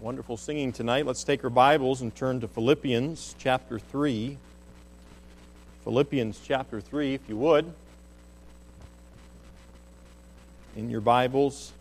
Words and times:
Wonderful 0.00 0.38
singing 0.38 0.72
tonight. 0.72 1.04
Let's 1.04 1.24
take 1.24 1.44
our 1.44 1.50
Bibles 1.50 2.00
and 2.00 2.14
turn 2.14 2.40
to 2.40 2.48
Philippians 2.48 3.34
chapter 3.38 3.78
3. 3.78 4.38
Philippians 5.84 6.40
chapter 6.42 6.80
3, 6.80 7.12
if 7.12 7.20
you 7.28 7.36
would. 7.36 7.70
In 10.74 10.88
your 10.88 11.02
Bibles. 11.02 11.74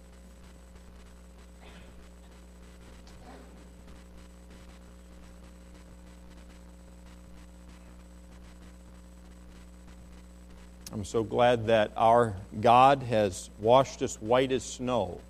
I'm 10.91 11.05
so 11.05 11.23
glad 11.23 11.67
that 11.67 11.93
our 11.95 12.35
God 12.59 13.01
has 13.03 13.49
washed 13.61 14.01
us 14.01 14.17
white 14.17 14.51
as 14.51 14.63
snow 14.63 15.21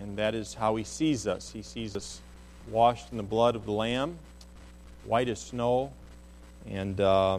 and 0.00 0.16
that 0.16 0.34
is 0.34 0.54
how 0.54 0.76
he 0.76 0.84
sees 0.84 1.26
us. 1.26 1.50
He 1.50 1.62
sees 1.62 1.96
us 1.96 2.20
washed 2.70 3.10
in 3.10 3.16
the 3.16 3.22
blood 3.22 3.56
of 3.56 3.64
the 3.64 3.72
Lamb, 3.72 4.18
white 5.04 5.28
as 5.28 5.40
snow, 5.40 5.92
and 6.68 7.00
uh, 7.00 7.38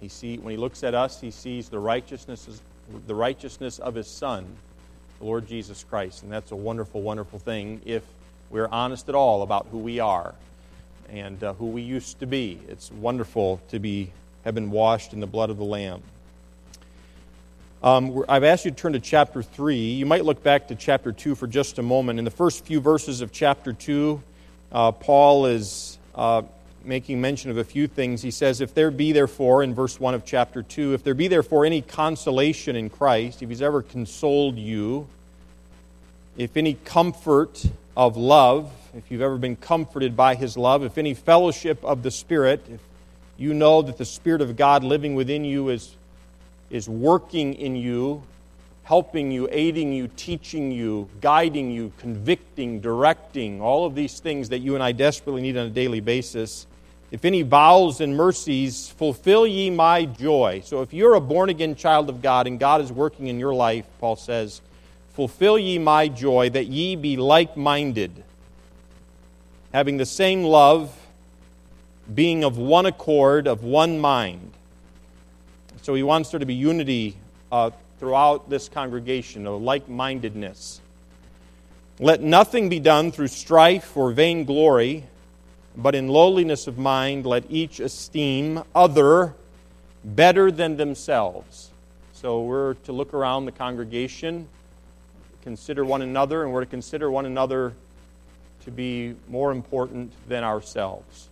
he 0.00 0.08
see 0.08 0.38
when 0.38 0.52
he 0.52 0.56
looks 0.56 0.84
at 0.84 0.94
us, 0.94 1.20
he 1.20 1.30
sees 1.30 1.68
the 1.68 1.78
righteousness, 1.78 2.62
the 3.06 3.14
righteousness 3.14 3.78
of 3.78 3.94
his 3.94 4.06
Son, 4.06 4.46
the 5.18 5.24
Lord 5.24 5.46
Jesus 5.46 5.84
Christ, 5.84 6.22
and 6.22 6.32
that's 6.32 6.52
a 6.52 6.56
wonderful, 6.56 7.02
wonderful 7.02 7.38
thing 7.38 7.80
if 7.84 8.04
we're 8.50 8.68
honest 8.68 9.08
at 9.08 9.14
all 9.14 9.42
about 9.42 9.66
who 9.70 9.78
we 9.78 9.98
are 9.98 10.34
and 11.10 11.42
uh, 11.42 11.52
who 11.54 11.66
we 11.66 11.82
used 11.82 12.20
to 12.20 12.26
be. 12.26 12.60
It's 12.68 12.90
wonderful 12.92 13.60
to 13.68 13.78
be 13.78 14.12
have 14.44 14.54
been 14.54 14.70
washed 14.70 15.12
in 15.12 15.20
the 15.20 15.26
blood 15.26 15.50
of 15.50 15.58
the 15.58 15.64
Lamb. 15.64 16.02
Um, 17.80 18.24
I've 18.28 18.42
asked 18.42 18.64
you 18.64 18.72
to 18.72 18.76
turn 18.76 18.94
to 18.94 19.00
chapter 19.00 19.40
3. 19.40 19.76
You 19.76 20.04
might 20.04 20.24
look 20.24 20.42
back 20.42 20.66
to 20.68 20.74
chapter 20.74 21.12
2 21.12 21.36
for 21.36 21.46
just 21.46 21.78
a 21.78 21.82
moment. 21.82 22.18
In 22.18 22.24
the 22.24 22.30
first 22.30 22.64
few 22.64 22.80
verses 22.80 23.20
of 23.20 23.30
chapter 23.30 23.72
2, 23.72 24.20
uh, 24.72 24.90
Paul 24.92 25.46
is 25.46 25.96
uh, 26.12 26.42
making 26.84 27.20
mention 27.20 27.52
of 27.52 27.56
a 27.56 27.62
few 27.62 27.86
things. 27.86 28.20
He 28.20 28.32
says, 28.32 28.60
If 28.60 28.74
there 28.74 28.90
be 28.90 29.12
therefore, 29.12 29.62
in 29.62 29.76
verse 29.76 30.00
1 30.00 30.14
of 30.14 30.24
chapter 30.24 30.64
2, 30.64 30.94
if 30.94 31.04
there 31.04 31.14
be 31.14 31.28
therefore 31.28 31.64
any 31.64 31.80
consolation 31.80 32.74
in 32.74 32.90
Christ, 32.90 33.42
if 33.42 33.48
he's 33.48 33.62
ever 33.62 33.82
consoled 33.82 34.58
you, 34.58 35.06
if 36.36 36.56
any 36.56 36.74
comfort 36.84 37.64
of 37.96 38.16
love, 38.16 38.72
if 38.96 39.08
you've 39.08 39.22
ever 39.22 39.38
been 39.38 39.54
comforted 39.54 40.16
by 40.16 40.34
his 40.34 40.56
love, 40.56 40.82
if 40.82 40.98
any 40.98 41.14
fellowship 41.14 41.84
of 41.84 42.02
the 42.02 42.10
Spirit, 42.10 42.66
if 42.68 42.80
you 43.36 43.54
know 43.54 43.82
that 43.82 43.98
the 43.98 44.04
Spirit 44.04 44.40
of 44.40 44.56
God 44.56 44.82
living 44.82 45.14
within 45.14 45.44
you 45.44 45.68
is 45.68 45.94
is 46.70 46.88
working 46.88 47.54
in 47.54 47.76
you, 47.76 48.22
helping 48.84 49.30
you, 49.30 49.48
aiding 49.50 49.92
you, 49.92 50.08
teaching 50.16 50.70
you, 50.70 51.08
guiding 51.20 51.70
you, 51.70 51.92
convicting, 51.98 52.80
directing, 52.80 53.60
all 53.60 53.84
of 53.84 53.94
these 53.94 54.20
things 54.20 54.48
that 54.48 54.58
you 54.58 54.74
and 54.74 54.82
I 54.82 54.92
desperately 54.92 55.42
need 55.42 55.56
on 55.56 55.66
a 55.66 55.70
daily 55.70 56.00
basis. 56.00 56.66
If 57.10 57.24
any 57.24 57.42
vows 57.42 58.00
and 58.00 58.16
mercies, 58.16 58.88
fulfill 58.90 59.46
ye 59.46 59.70
my 59.70 60.04
joy. 60.04 60.62
So 60.64 60.82
if 60.82 60.92
you're 60.92 61.14
a 61.14 61.20
born 61.20 61.48
again 61.48 61.74
child 61.74 62.10
of 62.10 62.20
God 62.20 62.46
and 62.46 62.58
God 62.60 62.80
is 62.80 62.92
working 62.92 63.28
in 63.28 63.38
your 63.38 63.54
life, 63.54 63.86
Paul 63.98 64.16
says, 64.16 64.60
fulfill 65.14 65.58
ye 65.58 65.78
my 65.78 66.08
joy, 66.08 66.50
that 66.50 66.66
ye 66.66 66.96
be 66.96 67.16
like 67.16 67.56
minded, 67.56 68.24
having 69.72 69.96
the 69.96 70.06
same 70.06 70.44
love, 70.44 70.94
being 72.14 72.44
of 72.44 72.56
one 72.56 72.86
accord, 72.86 73.46
of 73.46 73.64
one 73.64 73.98
mind. 73.98 74.52
So 75.88 75.94
he 75.94 76.02
wants 76.02 76.28
there 76.28 76.38
to 76.38 76.44
be 76.44 76.52
unity 76.52 77.16
uh, 77.50 77.70
throughout 77.98 78.50
this 78.50 78.68
congregation, 78.68 79.46
a 79.46 79.56
like 79.56 79.88
mindedness. 79.88 80.82
Let 81.98 82.20
nothing 82.20 82.68
be 82.68 82.78
done 82.78 83.10
through 83.10 83.28
strife 83.28 83.96
or 83.96 84.12
vainglory, 84.12 85.04
but 85.74 85.94
in 85.94 86.08
lowliness 86.08 86.66
of 86.66 86.76
mind 86.76 87.24
let 87.24 87.50
each 87.50 87.80
esteem 87.80 88.64
other 88.74 89.34
better 90.04 90.50
than 90.50 90.76
themselves. 90.76 91.70
So 92.12 92.42
we're 92.42 92.74
to 92.74 92.92
look 92.92 93.14
around 93.14 93.46
the 93.46 93.52
congregation, 93.52 94.46
consider 95.42 95.86
one 95.86 96.02
another, 96.02 96.44
and 96.44 96.52
we're 96.52 96.64
to 96.64 96.70
consider 96.70 97.10
one 97.10 97.24
another 97.24 97.72
to 98.66 98.70
be 98.70 99.14
more 99.26 99.52
important 99.52 100.12
than 100.28 100.44
ourselves 100.44 101.30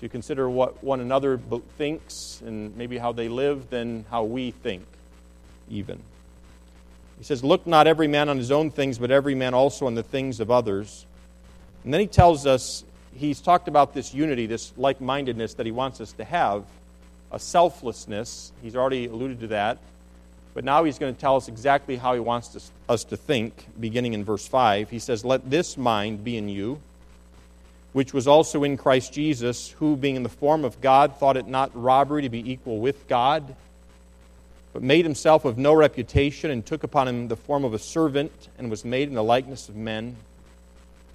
to 0.00 0.08
consider 0.08 0.48
what 0.48 0.82
one 0.84 1.00
another 1.00 1.38
thinks 1.78 2.42
and 2.44 2.76
maybe 2.76 2.98
how 2.98 3.12
they 3.12 3.28
live 3.28 3.70
than 3.70 4.04
how 4.10 4.24
we 4.24 4.50
think, 4.50 4.84
even. 5.70 6.00
He 7.18 7.24
says, 7.24 7.42
Look 7.42 7.66
not 7.66 7.86
every 7.86 8.08
man 8.08 8.28
on 8.28 8.36
his 8.36 8.50
own 8.50 8.70
things, 8.70 8.98
but 8.98 9.10
every 9.10 9.34
man 9.34 9.54
also 9.54 9.86
on 9.86 9.94
the 9.94 10.02
things 10.02 10.40
of 10.40 10.50
others. 10.50 11.06
And 11.84 11.94
then 11.94 12.00
he 12.00 12.06
tells 12.06 12.46
us, 12.46 12.84
he's 13.14 13.40
talked 13.40 13.68
about 13.68 13.94
this 13.94 14.12
unity, 14.12 14.46
this 14.46 14.72
like 14.76 15.00
mindedness 15.00 15.54
that 15.54 15.66
he 15.66 15.72
wants 15.72 16.00
us 16.00 16.12
to 16.14 16.24
have, 16.24 16.64
a 17.32 17.38
selflessness. 17.38 18.52
He's 18.62 18.76
already 18.76 19.06
alluded 19.06 19.40
to 19.40 19.46
that. 19.48 19.78
But 20.52 20.64
now 20.64 20.84
he's 20.84 20.98
going 20.98 21.14
to 21.14 21.20
tell 21.20 21.36
us 21.36 21.48
exactly 21.48 21.96
how 21.96 22.14
he 22.14 22.20
wants 22.20 22.70
us 22.88 23.04
to 23.04 23.16
think, 23.16 23.66
beginning 23.78 24.14
in 24.14 24.24
verse 24.24 24.46
5. 24.46 24.90
He 24.90 24.98
says, 24.98 25.24
Let 25.24 25.48
this 25.48 25.76
mind 25.76 26.24
be 26.24 26.36
in 26.36 26.48
you 26.48 26.80
which 27.96 28.12
was 28.12 28.28
also 28.28 28.62
in 28.62 28.76
Christ 28.76 29.10
Jesus, 29.14 29.70
who, 29.70 29.96
being 29.96 30.16
in 30.16 30.22
the 30.22 30.28
form 30.28 30.66
of 30.66 30.82
God, 30.82 31.16
thought 31.16 31.38
it 31.38 31.46
not 31.46 31.70
robbery 31.74 32.20
to 32.20 32.28
be 32.28 32.52
equal 32.52 32.78
with 32.78 33.08
God, 33.08 33.56
but 34.74 34.82
made 34.82 35.06
himself 35.06 35.46
of 35.46 35.56
no 35.56 35.72
reputation, 35.72 36.50
and 36.50 36.66
took 36.66 36.82
upon 36.82 37.08
him 37.08 37.28
the 37.28 37.36
form 37.36 37.64
of 37.64 37.72
a 37.72 37.78
servant, 37.78 38.50
and 38.58 38.70
was 38.70 38.84
made 38.84 39.08
in 39.08 39.14
the 39.14 39.24
likeness 39.24 39.70
of 39.70 39.76
men. 39.76 40.14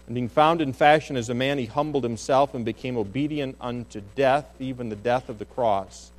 And 0.07 0.15
being 0.15 0.27
found 0.27 0.59
in 0.59 0.73
fashion 0.73 1.17
as 1.17 1.29
a 1.29 1.35
man, 1.35 1.59
he 1.59 1.67
humbled 1.67 2.03
himself 2.03 2.55
and 2.55 2.65
became 2.65 2.97
obedient 2.97 3.57
unto 3.61 4.01
death, 4.15 4.47
even 4.59 4.89
the 4.89 4.95
death 4.95 5.29
of 5.29 5.37
the 5.37 5.45
cross. 5.45 6.09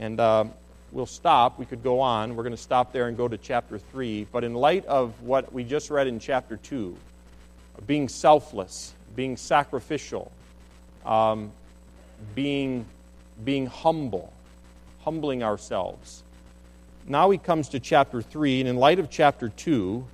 And 0.00 0.18
uh, 0.18 0.46
we'll 0.90 1.06
stop. 1.06 1.56
We 1.56 1.66
could 1.66 1.84
go 1.84 2.00
on. 2.00 2.34
We're 2.34 2.42
going 2.42 2.50
to 2.50 2.60
stop 2.60 2.92
there 2.92 3.06
and 3.06 3.16
go 3.16 3.28
to 3.28 3.38
chapter 3.38 3.78
3. 3.78 4.26
But 4.32 4.42
in 4.42 4.54
light 4.54 4.84
of 4.86 5.22
what 5.22 5.52
we 5.52 5.62
just 5.62 5.88
read 5.88 6.08
in 6.08 6.18
chapter 6.18 6.56
2, 6.56 6.96
being 7.86 8.08
selfless, 8.08 8.92
being 9.16 9.36
sacrificial, 9.36 10.30
um, 11.04 11.50
being, 12.34 12.84
being 13.44 13.66
humble, 13.66 14.32
humbling 15.02 15.42
ourselves. 15.42 16.22
Now 17.08 17.30
he 17.30 17.38
comes 17.38 17.70
to 17.70 17.80
chapter 17.80 18.20
3, 18.20 18.60
and 18.60 18.68
in 18.68 18.76
light 18.76 18.98
of 18.98 19.10
chapter 19.10 19.48
2, 19.48 20.04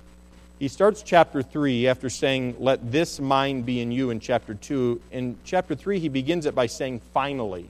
he 0.59 0.67
starts 0.69 1.03
chapter 1.03 1.43
3 1.43 1.87
after 1.87 2.09
saying, 2.09 2.55
Let 2.59 2.91
this 2.91 3.19
mind 3.19 3.65
be 3.65 3.81
in 3.81 3.91
you 3.91 4.11
in 4.11 4.19
chapter 4.19 4.53
2. 4.53 5.01
In 5.11 5.37
chapter 5.43 5.75
3, 5.75 5.99
he 5.99 6.07
begins 6.07 6.45
it 6.45 6.55
by 6.55 6.67
saying, 6.67 7.01
Finally. 7.13 7.67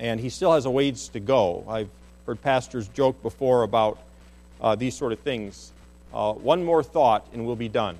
And 0.00 0.18
he 0.18 0.30
still 0.30 0.52
has 0.52 0.64
a 0.64 0.70
ways 0.70 1.08
to 1.08 1.20
go. 1.20 1.64
I've 1.68 1.90
heard 2.26 2.40
pastors 2.42 2.88
joke 2.88 3.22
before 3.22 3.62
about 3.62 3.98
uh, 4.60 4.74
these 4.74 4.96
sort 4.96 5.12
of 5.12 5.20
things. 5.20 5.72
Uh, 6.12 6.32
one 6.32 6.64
more 6.64 6.82
thought, 6.82 7.26
and 7.32 7.46
we'll 7.46 7.54
be 7.54 7.68
done 7.68 7.96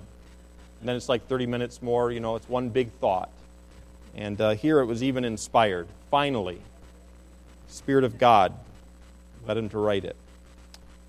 and 0.80 0.88
then 0.88 0.96
it's 0.96 1.08
like 1.08 1.26
30 1.28 1.46
minutes 1.46 1.82
more. 1.82 2.10
You 2.10 2.20
know, 2.20 2.36
it's 2.36 2.48
one 2.48 2.70
big 2.70 2.91
thought. 3.00 3.30
And 4.16 4.41
uh, 4.41 4.50
here 4.50 4.80
it 4.80 4.86
was 4.86 5.02
even 5.02 5.24
inspired. 5.24 5.86
Finally, 6.10 6.60
Spirit 7.68 8.04
of 8.04 8.18
God 8.18 8.52
led 9.46 9.56
him 9.56 9.68
to 9.68 9.78
write 9.78 10.04
it. 10.04 10.16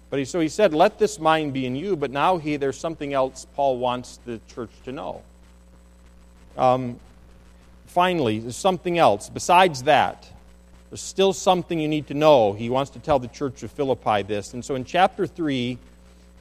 But 0.09 0.19
he, 0.19 0.25
so 0.25 0.39
he 0.39 0.49
said, 0.49 0.73
"Let 0.73 0.99
this 0.99 1.19
mind 1.19 1.53
be 1.53 1.65
in 1.65 1.75
you." 1.75 1.95
But 1.95 2.11
now 2.11 2.37
he, 2.37 2.57
there's 2.57 2.77
something 2.77 3.13
else 3.13 3.47
Paul 3.55 3.77
wants 3.77 4.19
the 4.25 4.39
church 4.53 4.69
to 4.83 4.91
know. 4.91 5.23
Um, 6.57 6.99
finally, 7.87 8.39
there's 8.39 8.57
something 8.57 8.97
else 8.97 9.29
besides 9.29 9.83
that. 9.83 10.27
There's 10.89 11.01
still 11.01 11.31
something 11.31 11.79
you 11.79 11.87
need 11.87 12.07
to 12.07 12.13
know. 12.13 12.51
He 12.51 12.69
wants 12.69 12.91
to 12.91 12.99
tell 12.99 13.17
the 13.17 13.29
church 13.29 13.63
of 13.63 13.71
Philippi 13.71 14.23
this, 14.23 14.53
and 14.53 14.63
so 14.63 14.75
in 14.75 14.83
chapter 14.83 15.25
three, 15.25 15.77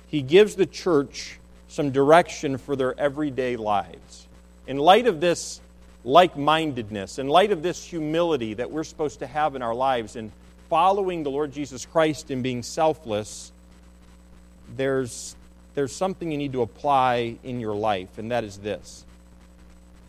he 0.09 0.21
gives 0.21 0.57
the 0.57 0.67
church 0.67 1.40
some 1.71 1.93
direction 1.93 2.59
for 2.59 2.75
their 2.75 2.99
everyday 2.99 3.57
lives. 3.57 4.27
In 4.67 4.77
light 4.77 5.07
of 5.07 5.21
this 5.21 5.61
like 6.05 6.37
mindedness, 6.37 7.19
in 7.19 7.29
light 7.29 7.53
of 7.53 7.63
this 7.63 7.85
humility 7.85 8.55
that 8.55 8.71
we're 8.71 8.85
supposed 8.85 9.21
to 9.21 9.27
have 9.27 9.55
in 9.55 9.63
our 9.63 9.75
lives, 9.75 10.17
and 10.17 10.33
following 10.69 11.23
the 11.23 11.31
Lord 11.31 11.53
Jesus 11.53 11.87
Christ 11.87 12.31
and 12.31 12.43
being 12.43 12.63
selfless, 12.65 13.53
there's, 14.77 15.37
there's 15.75 15.95
something 15.95 16.33
you 16.33 16.39
need 16.39 16.53
to 16.53 16.63
apply 16.63 17.37
in 17.45 17.61
your 17.61 17.75
life, 17.75 18.19
and 18.19 18.33
that 18.33 18.43
is 18.43 18.59
this. 18.59 19.05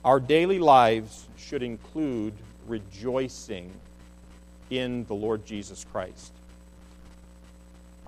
Our 0.03 0.19
daily 0.19 0.57
lives 0.57 1.27
should 1.38 1.62
include 1.62 2.33
rejoicing 2.68 3.71
in 4.71 5.06
the 5.06 5.13
Lord 5.13 5.45
Jesus 5.45 5.86
Christ. 5.91 6.31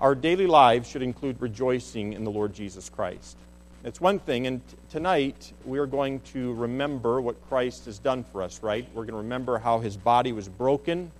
Our 0.04 0.14
daily 0.14 0.46
lives 0.46 0.90
should 0.90 1.00
include 1.00 1.40
rejoicing 1.40 2.12
in 2.12 2.24
the 2.24 2.30
Lord 2.30 2.52
Jesus 2.52 2.90
Christ. 2.90 3.38
It's 3.84 4.02
one 4.02 4.18
thing, 4.18 4.46
and 4.46 4.60
t- 4.68 4.76
tonight 4.90 5.50
we 5.64 5.78
are 5.78 5.86
going 5.86 6.20
to 6.34 6.52
remember 6.52 7.22
what 7.22 7.42
Christ 7.48 7.86
has 7.86 8.00
done 8.00 8.22
for 8.22 8.42
us, 8.42 8.62
right? 8.62 8.86
We're 8.92 9.04
going 9.04 9.14
to 9.14 9.22
remember 9.22 9.56
how 9.56 9.78
his 9.78 9.96
body 9.96 10.32
was 10.32 10.46
broken. 10.46 11.10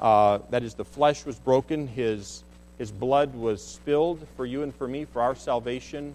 Uh, 0.00 0.40
that 0.50 0.64
is, 0.64 0.74
the 0.74 0.84
flesh 0.84 1.24
was 1.24 1.38
broken, 1.38 1.86
his, 1.86 2.42
his 2.76 2.90
blood 2.90 3.36
was 3.36 3.64
spilled 3.64 4.26
for 4.36 4.44
you 4.44 4.64
and 4.64 4.74
for 4.74 4.88
me 4.88 5.04
for 5.04 5.22
our 5.22 5.36
salvation. 5.36 6.12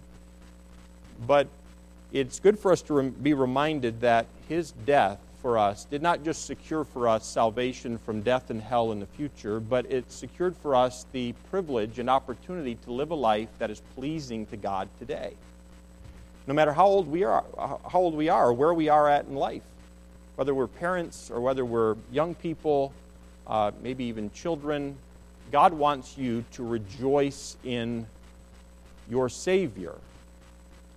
But 1.26 1.48
it's 2.12 2.38
good 2.38 2.60
for 2.60 2.74
us 2.74 2.82
to 2.82 3.12
be 3.12 3.34
reminded 3.34 4.02
that 4.02 4.26
his 4.50 4.72
death 4.86 5.20
for 5.44 5.57
us 5.57 5.84
did 5.84 6.01
not 6.01 6.24
just 6.24 6.45
secure 6.45 6.86
for 6.86 7.06
us 7.06 7.25
salvation 7.25 7.98
from 7.98 8.22
death 8.22 8.50
and 8.50 8.62
hell 8.62 8.94
in 8.94 9.01
the 9.01 9.06
future, 9.06 9.60
but 9.60 9.86
it 9.92 10.10
secured 10.10 10.56
for 10.56 10.74
us 10.74 11.06
the 11.12 11.34
privilege 11.51 12.00
and 12.00 12.10
opportunity 12.10 12.75
to 12.75 12.94
live 12.94 13.12
a 13.12 13.16
life 13.16 13.50
that 13.60 13.69
is 13.69 13.81
pleasing 13.94 14.45
to 14.48 14.56
God 14.56 14.88
today. 15.00 15.34
No 16.48 16.54
matter 16.54 16.72
how 16.72 16.86
old 16.86 17.10
we 17.10 17.25
are, 17.25 17.44
how 17.57 18.00
old 18.00 18.16
we 18.16 18.30
are, 18.30 18.54
where 18.54 18.74
we 18.74 18.88
are 18.88 19.10
at 19.10 19.25
in 19.25 19.36
life, 19.36 19.63
whether 20.38 20.56
we're 20.56 20.68
parents 20.68 21.30
or 21.30 21.42
whether 21.42 21.66
we're 21.66 21.98
young 22.10 22.36
people, 22.36 22.94
uh, 23.45 23.72
maybe 23.81 24.06
even 24.06 24.31
children, 24.31 24.95
God 25.51 25.74
wants 25.74 26.18
you 26.18 26.45
to 26.54 26.66
rejoice 26.66 27.57
in 27.66 28.07
your 29.10 29.28
Savior. 29.28 29.95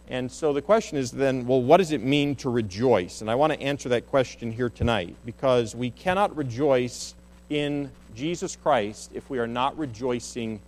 And 0.08 0.30
so 0.30 0.52
the 0.52 0.62
question 0.62 0.98
is 0.98 1.10
then, 1.10 1.46
well, 1.46 1.60
what 1.60 1.78
does 1.78 1.90
it 1.90 2.02
mean 2.02 2.36
to 2.36 2.50
rejoice? 2.50 3.20
And 3.20 3.30
I 3.30 3.34
want 3.34 3.52
to 3.52 3.60
answer 3.60 3.88
that 3.88 4.06
question 4.06 4.52
here 4.52 4.70
tonight 4.70 5.16
because 5.24 5.74
we 5.74 5.90
cannot 5.90 6.36
rejoice 6.36 7.14
in 7.50 7.90
Jesus 8.14 8.56
Christ 8.56 9.10
if 9.14 9.28
we 9.28 9.38
are 9.38 9.48
not 9.48 9.76
rejoicing, 9.76 10.60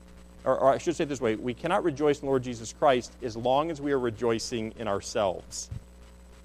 or, 0.45 0.59
or 0.59 0.75
I 0.75 0.79
should 0.79 0.97
say 0.97 1.05
this 1.05 1.21
way 1.21 1.37
we 1.37 1.55
cannot 1.55 1.85
rejoice 1.85 2.21
in 2.21 2.27
Lord 2.27 2.43
Jesus 2.43 2.73
Christ 2.73 3.13
as 3.23 3.37
long 3.37 3.71
as 3.71 3.81
we 3.81 3.93
are 3.93 3.99
rejoicing 3.99 4.75
in 4.79 4.89
ourselves. 4.89 5.71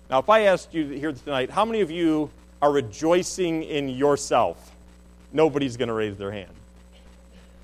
Now, 0.10 0.20
if 0.20 0.30
I 0.30 0.42
asked 0.42 0.74
you 0.74 0.88
here 0.90 1.14
tonight, 1.14 1.50
how 1.50 1.66
many 1.66 1.82
of 1.82 1.90
you 1.90 2.30
are 2.62 2.72
rejoicing 2.72 3.64
in 3.64 3.90
yourself? 3.90 4.72
Nobody's 5.32 5.78
going 5.78 5.88
to 5.88 5.94
raise 5.94 6.16
their 6.18 6.32
hand. 6.32 6.52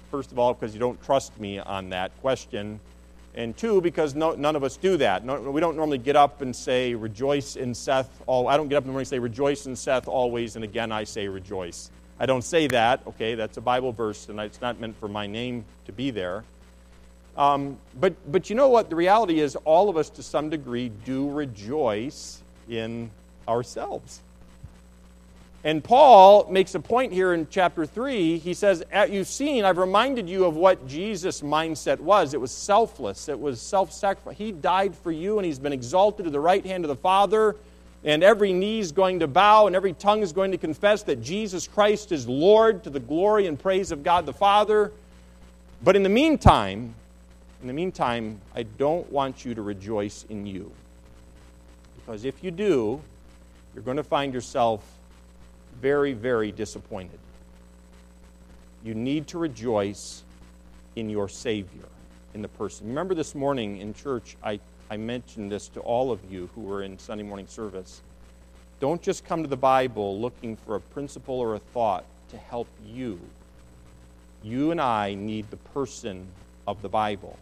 First 0.10 0.32
of 0.32 0.40
all, 0.40 0.56
because 0.56 0.74
you 0.74 0.80
don't 0.80 1.02
trust 1.04 1.40
me 1.40 1.60
on 1.60 1.90
that 1.90 2.20
question 2.22 2.80
and 3.36 3.56
two, 3.56 3.82
because 3.82 4.16
no, 4.16 4.34
none 4.34 4.56
of 4.56 4.64
us 4.64 4.78
do 4.78 4.98
that. 4.98 5.24
No, 5.24 5.40
we 5.40 5.62
don't 5.62 5.76
normally 5.76 5.98
get 5.98 6.16
up 6.16 6.42
and 6.42 6.56
say, 6.56 6.96
rejoice 6.96 7.56
in 7.56 7.74
Seth. 7.74 8.10
All, 8.26 8.48
I 8.48 8.58
don't 8.58 8.68
get 8.68 8.76
up 8.76 8.84
in 8.84 8.88
the 8.88 8.92
morning 8.92 9.04
and 9.04 9.08
say, 9.08 9.20
rejoice 9.20 9.66
in 9.66 9.76
Seth 9.76 10.08
always, 10.08 10.56
and 10.56 10.66
again 10.66 10.92
I 10.92 11.04
say, 11.04 11.28
rejoice. 11.28 11.92
I 12.20 12.26
don't 12.26 12.44
say 12.44 12.68
that. 12.68 13.02
Okay, 13.08 13.36
that's 13.36 13.58
a 13.58 13.62
Bible 13.62 13.94
verse, 13.94 14.28
and 14.30 14.40
it's 14.40 14.62
not 14.62 14.80
meant 14.80 15.00
for 15.00 15.08
my 15.08 15.28
name 15.28 15.64
to 15.86 15.92
be 15.92 16.12
there. 16.12 16.44
Um, 17.38 17.78
but, 18.00 18.14
but 18.30 18.50
you 18.50 18.56
know 18.56 18.68
what? 18.68 18.90
The 18.90 18.98
reality 18.98 19.40
is, 19.40 19.56
all 19.58 19.90
of 19.90 19.96
us 19.96 20.10
to 20.12 20.24
some 20.24 20.50
degree 20.50 20.92
do 21.06 21.30
rejoice 21.30 22.42
in 22.68 23.12
ourselves. 23.48 24.22
And 25.64 25.84
Paul 25.84 26.48
makes 26.50 26.74
a 26.76 26.80
point 26.80 27.12
here 27.12 27.34
in 27.34 27.46
chapter 27.50 27.86
3. 27.86 28.38
He 28.38 28.54
says, 28.54 28.82
You've 29.10 29.28
seen, 29.28 29.66
I've 29.66 29.78
reminded 29.78 30.30
you 30.30 30.46
of 30.46 30.56
what 30.56 30.88
Jesus' 30.88 31.42
mindset 31.42 32.00
was. 32.00 32.34
It 32.34 32.40
was 32.40 32.52
selfless, 32.52 33.28
it 33.28 33.40
was 33.40 33.62
self 33.62 33.92
sacrifice. 33.92 34.38
He 34.38 34.54
died 34.54 34.96
for 34.96 35.12
you, 35.12 35.38
and 35.38 35.46
he's 35.46 35.60
been 35.60 35.74
exalted 35.74 36.26
to 36.26 36.32
the 36.32 36.40
right 36.40 36.66
hand 36.66 36.86
of 36.86 36.90
the 36.90 36.96
Father. 36.96 37.56
And 38.06 38.24
every 38.24 38.54
knee 38.54 38.80
is 38.80 38.94
going 38.94 39.20
to 39.20 39.28
bow, 39.28 39.68
and 39.68 39.76
every 39.76 39.92
tongue 39.92 40.22
is 40.22 40.32
going 40.32 40.52
to 40.52 40.58
confess 40.58 41.04
that 41.04 41.22
Jesus 41.22 41.68
Christ 41.68 42.14
is 42.14 42.30
Lord 42.30 42.86
to 42.86 42.90
the 42.90 43.02
glory 43.02 43.46
and 43.48 43.60
praise 43.60 43.92
of 43.92 44.04
God 44.04 44.26
the 44.26 44.32
Father. 44.32 44.94
But 45.84 45.98
in 45.98 46.04
the 46.04 46.10
meantime, 46.10 46.96
in 47.62 47.68
the 47.68 47.74
meantime, 47.74 48.40
I 48.56 48.64
don't 48.64 49.12
want 49.12 49.44
you 49.44 49.54
to 49.54 49.62
rejoice 49.62 50.26
in 50.30 50.46
you. 50.46 50.72
Because 51.98 52.24
if 52.24 52.42
you 52.42 52.52
do, 52.52 53.02
you're 53.74 53.84
going 53.84 53.98
to 53.98 54.04
find 54.04 54.34
yourself 54.34 54.82
very, 55.82 56.14
very 56.14 56.52
disappointed. 56.52 57.20
You 58.84 58.94
need 58.94 59.28
to 59.28 59.38
rejoice 59.38 60.24
in 60.96 61.10
your 61.10 61.30
Savior, 61.30 61.88
in 62.34 62.42
the 62.42 62.48
person. 62.48 62.88
Remember 62.88 63.14
this 63.14 63.36
morning 63.36 63.78
in 63.78 63.94
church, 63.94 64.38
I, 64.44 64.60
I 64.90 64.98
mentioned 64.98 65.52
this 65.52 65.68
to 65.70 65.80
all 65.82 66.12
of 66.12 66.20
you 66.30 66.50
who 66.56 66.62
were 66.62 66.84
in 66.84 66.98
Sunday 66.98 67.24
morning 67.24 67.48
service. 67.48 68.02
Don't 68.80 69.02
just 69.02 69.26
come 69.26 69.44
to 69.44 69.50
the 69.50 69.58
Bible 69.58 70.20
looking 70.20 70.56
for 70.56 70.76
a 70.76 70.80
principle 70.80 71.40
or 71.40 71.56
a 71.56 71.60
thought 71.60 72.06
to 72.30 72.38
help 72.38 72.68
you. 72.86 73.20
You 74.44 74.72
and 74.72 74.80
I 74.80 75.16
need 75.16 75.50
the 75.50 75.58
person 75.58 76.26
of 76.68 76.82
the 76.82 76.90
Bible. 76.90 77.38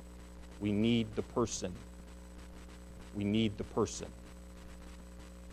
We 0.59 0.71
need 0.71 1.07
the 1.15 1.21
person. 1.21 1.71
We 3.15 3.23
need 3.23 3.57
the 3.57 3.63
person. 3.65 4.07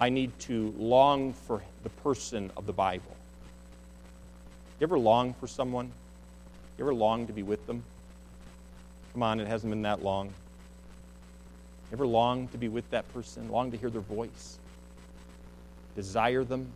I 0.05 0.11
need 0.11 0.39
to 0.41 0.75
long 0.77 1.33
for 1.33 1.62
the 1.83 1.89
person 1.89 2.51
of 2.59 2.67
the 2.67 2.75
Bible. 2.75 3.17
You 4.79 4.85
ever 4.85 4.99
long 4.99 5.33
for 5.33 5.47
someone? 5.47 5.91
You 6.77 6.85
ever 6.85 6.93
long 6.93 7.27
to 7.27 7.33
be 7.33 7.43
with 7.43 7.67
them? 7.67 7.83
Come 9.15 9.23
on, 9.23 9.41
it 9.41 9.49
hasn't 9.49 9.71
been 9.71 9.81
that 9.81 10.05
long. 10.05 10.27
You 10.27 11.95
ever 11.95 12.06
long 12.06 12.49
to 12.49 12.59
be 12.59 12.69
with 12.69 12.91
that 12.91 13.11
person? 13.15 13.49
Long 13.51 13.71
to 13.71 13.79
hear 13.79 13.89
their 13.89 14.03
voice? 14.03 14.59
Desire 15.97 16.45
them? 16.45 16.67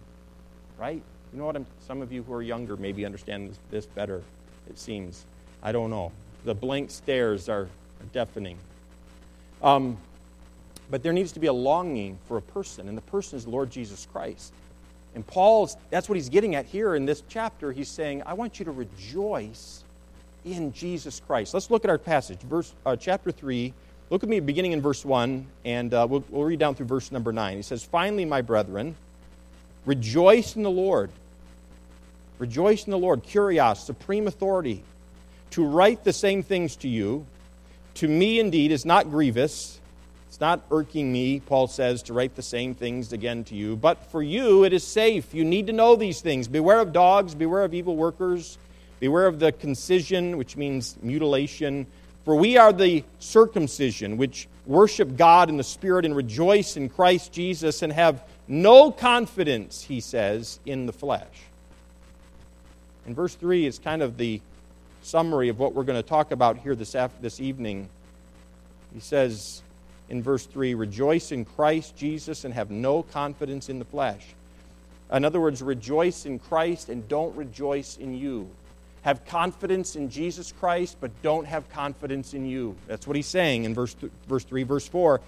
Right? 0.78 1.02
You 1.34 1.38
know 1.38 1.44
what? 1.44 1.56
I'm, 1.56 1.66
some 1.86 2.00
of 2.00 2.10
you 2.10 2.22
who 2.22 2.32
are 2.32 2.40
younger 2.40 2.78
maybe 2.78 3.04
understand 3.04 3.50
this, 3.50 3.58
this 3.70 3.84
better, 3.84 4.22
it 4.70 4.78
seems. 4.78 5.26
I 5.62 5.70
don't 5.72 5.90
know. 5.90 6.12
The 6.46 6.54
blank 6.54 6.90
stares 6.90 7.50
are, 7.50 7.64
are 7.64 8.06
deafening. 8.10 8.56
Um, 9.62 9.98
but 10.90 11.02
there 11.02 11.12
needs 11.12 11.32
to 11.32 11.40
be 11.40 11.46
a 11.46 11.52
longing 11.52 12.18
for 12.26 12.36
a 12.36 12.42
person, 12.42 12.88
and 12.88 12.96
the 12.96 13.02
person 13.02 13.36
is 13.36 13.46
Lord 13.46 13.70
Jesus 13.70 14.06
Christ. 14.12 14.52
And 15.14 15.26
Paul's, 15.26 15.76
that's 15.90 16.08
what 16.08 16.16
he's 16.16 16.28
getting 16.28 16.54
at 16.54 16.66
here 16.66 16.94
in 16.94 17.06
this 17.06 17.22
chapter. 17.28 17.72
He's 17.72 17.88
saying, 17.88 18.22
I 18.24 18.34
want 18.34 18.58
you 18.58 18.64
to 18.66 18.70
rejoice 18.70 19.84
in 20.44 20.72
Jesus 20.72 21.20
Christ. 21.26 21.54
Let's 21.54 21.70
look 21.70 21.84
at 21.84 21.90
our 21.90 21.98
passage, 21.98 22.40
verse, 22.40 22.72
uh, 22.86 22.96
chapter 22.96 23.30
3. 23.30 23.72
Look 24.10 24.22
at 24.22 24.28
me 24.28 24.40
beginning 24.40 24.72
in 24.72 24.80
verse 24.80 25.04
1, 25.04 25.46
and 25.64 25.92
uh, 25.92 26.06
we'll, 26.08 26.24
we'll 26.30 26.44
read 26.44 26.58
down 26.58 26.74
through 26.74 26.86
verse 26.86 27.12
number 27.12 27.32
9. 27.32 27.56
He 27.56 27.62
says, 27.62 27.84
Finally, 27.84 28.24
my 28.24 28.40
brethren, 28.40 28.94
rejoice 29.84 30.56
in 30.56 30.62
the 30.62 30.70
Lord. 30.70 31.10
Rejoice 32.38 32.84
in 32.84 32.90
the 32.90 32.98
Lord. 32.98 33.24
Kurios, 33.24 33.78
supreme 33.78 34.26
authority. 34.26 34.82
To 35.50 35.64
write 35.64 36.04
the 36.04 36.12
same 36.12 36.42
things 36.42 36.76
to 36.76 36.88
you, 36.88 37.26
to 37.94 38.08
me 38.08 38.38
indeed 38.38 38.70
is 38.70 38.84
not 38.84 39.10
grievous 39.10 39.80
it's 40.38 40.40
not 40.40 40.62
irking 40.70 41.10
me, 41.10 41.40
Paul 41.40 41.66
says, 41.66 42.04
to 42.04 42.12
write 42.12 42.36
the 42.36 42.44
same 42.44 42.72
things 42.72 43.12
again 43.12 43.42
to 43.42 43.56
you, 43.56 43.74
but 43.74 44.08
for 44.12 44.22
you 44.22 44.62
it 44.62 44.72
is 44.72 44.84
safe. 44.84 45.34
You 45.34 45.44
need 45.44 45.66
to 45.66 45.72
know 45.72 45.96
these 45.96 46.20
things. 46.20 46.46
Beware 46.46 46.78
of 46.78 46.92
dogs, 46.92 47.34
beware 47.34 47.64
of 47.64 47.74
evil 47.74 47.96
workers, 47.96 48.56
beware 49.00 49.26
of 49.26 49.40
the 49.40 49.50
concision, 49.50 50.36
which 50.36 50.56
means 50.56 50.96
mutilation. 51.02 51.88
For 52.24 52.36
we 52.36 52.56
are 52.56 52.72
the 52.72 53.02
circumcision, 53.18 54.16
which 54.16 54.46
worship 54.64 55.16
God 55.16 55.48
in 55.48 55.56
the 55.56 55.64
Spirit 55.64 56.04
and 56.04 56.14
rejoice 56.14 56.76
in 56.76 56.88
Christ 56.88 57.32
Jesus 57.32 57.82
and 57.82 57.92
have 57.92 58.22
no 58.46 58.92
confidence, 58.92 59.82
he 59.82 59.98
says, 60.00 60.60
in 60.64 60.86
the 60.86 60.92
flesh. 60.92 61.26
And 63.06 63.16
verse 63.16 63.34
3 63.34 63.66
is 63.66 63.80
kind 63.80 64.02
of 64.02 64.16
the 64.16 64.40
summary 65.02 65.48
of 65.48 65.58
what 65.58 65.74
we're 65.74 65.82
going 65.82 66.00
to 66.00 66.08
talk 66.08 66.30
about 66.30 66.58
here 66.58 66.76
this, 66.76 66.94
after, 66.94 67.20
this 67.20 67.40
evening. 67.40 67.88
He 68.94 69.00
says, 69.00 69.62
in 70.08 70.22
verse 70.22 70.46
3 70.46 70.74
rejoice 70.74 71.32
in 71.32 71.44
Christ 71.44 71.96
Jesus 71.96 72.44
and 72.44 72.54
have 72.54 72.70
no 72.70 73.02
confidence 73.02 73.68
in 73.68 73.78
the 73.78 73.84
flesh. 73.84 74.24
In 75.12 75.24
other 75.24 75.40
words, 75.40 75.62
rejoice 75.62 76.26
in 76.26 76.38
Christ 76.38 76.88
and 76.88 77.08
don't 77.08 77.34
rejoice 77.34 77.96
in 77.96 78.14
you. 78.14 78.48
Have 79.02 79.24
confidence 79.24 79.96
in 79.96 80.10
Jesus 80.10 80.52
Christ, 80.52 80.98
but 81.00 81.10
don't 81.22 81.46
have 81.46 81.68
confidence 81.70 82.34
in 82.34 82.46
you. 82.46 82.76
That's 82.86 83.06
what 83.06 83.16
he's 83.16 83.26
saying 83.26 83.64
in 83.64 83.74
verse, 83.74 83.94
th- 83.94 84.12
verse 84.26 84.44
3. 84.44 84.64
Verse 84.64 84.86
4 84.86 85.20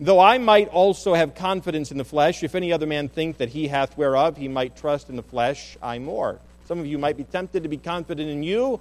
Though 0.00 0.20
I 0.20 0.38
might 0.38 0.68
also 0.68 1.14
have 1.14 1.34
confidence 1.34 1.90
in 1.90 1.98
the 1.98 2.04
flesh, 2.04 2.42
if 2.42 2.54
any 2.54 2.72
other 2.72 2.86
man 2.86 3.08
think 3.08 3.38
that 3.38 3.48
he 3.48 3.68
hath 3.68 3.96
whereof 3.96 4.36
he 4.36 4.48
might 4.48 4.76
trust 4.76 5.08
in 5.08 5.16
the 5.16 5.22
flesh, 5.22 5.76
I 5.82 5.98
more. 5.98 6.38
Some 6.66 6.80
of 6.80 6.86
you 6.86 6.98
might 6.98 7.16
be 7.16 7.24
tempted 7.24 7.62
to 7.62 7.68
be 7.68 7.76
confident 7.76 8.28
in 8.28 8.42
you, 8.42 8.80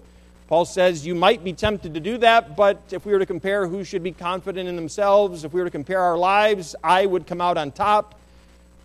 Paul 0.53 0.65
says 0.65 1.03
you 1.03 1.15
might 1.15 1.43
be 1.43 1.51
tempted 1.51 1.95
to 1.95 1.99
do 1.99 2.19
that, 2.19 2.55
but 2.55 2.79
if 2.91 3.07
we 3.07 3.11
were 3.11 3.17
to 3.17 3.25
compare 3.25 3.65
who 3.65 3.83
should 3.83 4.03
be 4.03 4.11
confident 4.11 4.69
in 4.69 4.75
themselves, 4.75 5.43
if 5.43 5.51
we 5.51 5.59
were 5.59 5.65
to 5.65 5.71
compare 5.71 5.99
our 5.99 6.15
lives, 6.15 6.75
I 6.83 7.07
would 7.07 7.25
come 7.25 7.41
out 7.41 7.57
on 7.57 7.71
top. 7.71 8.13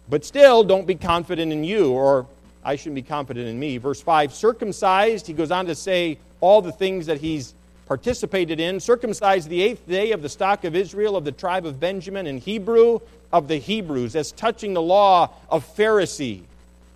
But 0.09 0.25
still, 0.25 0.65
don't 0.65 0.87
be 0.87 0.95
confident 0.95 1.53
in 1.53 1.65
you, 1.65 1.93
or 1.93 2.25
I 2.65 2.77
shouldn't 2.77 2.95
be 2.95 3.03
confident 3.03 3.49
in 3.49 3.61
me. 3.61 3.77
Verse 3.77 4.01
5 4.01 4.33
circumcised, 4.33 5.27
he 5.27 5.35
goes 5.35 5.51
on 5.51 5.67
to 5.67 5.75
say 5.75 6.17
all 6.41 6.63
the 6.63 6.73
things 6.73 7.05
that 7.05 7.21
he's 7.21 7.53
participated 7.85 8.61
in. 8.61 8.81
Circumcised 8.81 9.51
the 9.51 9.61
eighth 9.61 9.87
day 9.87 10.13
of 10.13 10.23
the 10.23 10.29
stock 10.31 10.65
of 10.65 10.75
Israel, 10.75 11.17
of 11.17 11.27
the 11.27 11.33
tribe 11.33 11.67
of 11.67 11.79
Benjamin, 11.79 12.29
and 12.29 12.41
Hebrew 12.41 13.01
of 13.31 13.47
the 13.47 13.59
Hebrews, 13.59 14.17
as 14.17 14.33
touching 14.33 14.73
the 14.73 14.81
law 14.81 15.33
of 15.51 15.67
Pharisee 15.77 16.45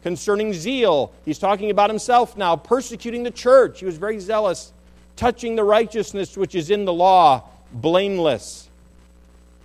concerning 0.02 0.52
zeal. 0.52 1.12
He's 1.25 1.38
talking 1.38 1.71
about 1.71 1.90
himself 1.90 2.37
now, 2.37 2.56
persecuting 2.56 3.23
the 3.23 3.30
church. 3.30 3.80
He 3.80 3.87
was 3.87 3.97
very 3.97 4.18
zealous, 4.18 4.73
touching 5.16 5.56
the 5.56 5.64
righteousness 5.64 6.37
which 6.37 6.54
is 6.54 6.71
in 6.71 6.85
the 6.85 6.92
law, 6.92 7.44
blameless. 7.73 8.68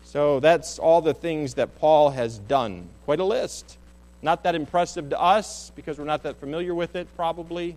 So 0.04 0.40
that's 0.40 0.80
all 0.80 1.02
the 1.02 1.14
things 1.14 1.56
that 1.56 1.78
Paul 1.80 2.12
has 2.12 2.40
done. 2.40 2.88
Quite 3.06 3.20
a 3.20 3.26
list. 3.26 3.78
Not 4.22 4.44
that 4.44 4.56
impressive 4.56 5.10
to 5.10 5.20
us 5.20 5.72
because 5.76 6.00
we're 6.00 6.06
not 6.06 6.24
that 6.24 6.40
familiar 6.40 6.74
with 6.74 6.96
it, 6.96 7.08
probably. 7.16 7.76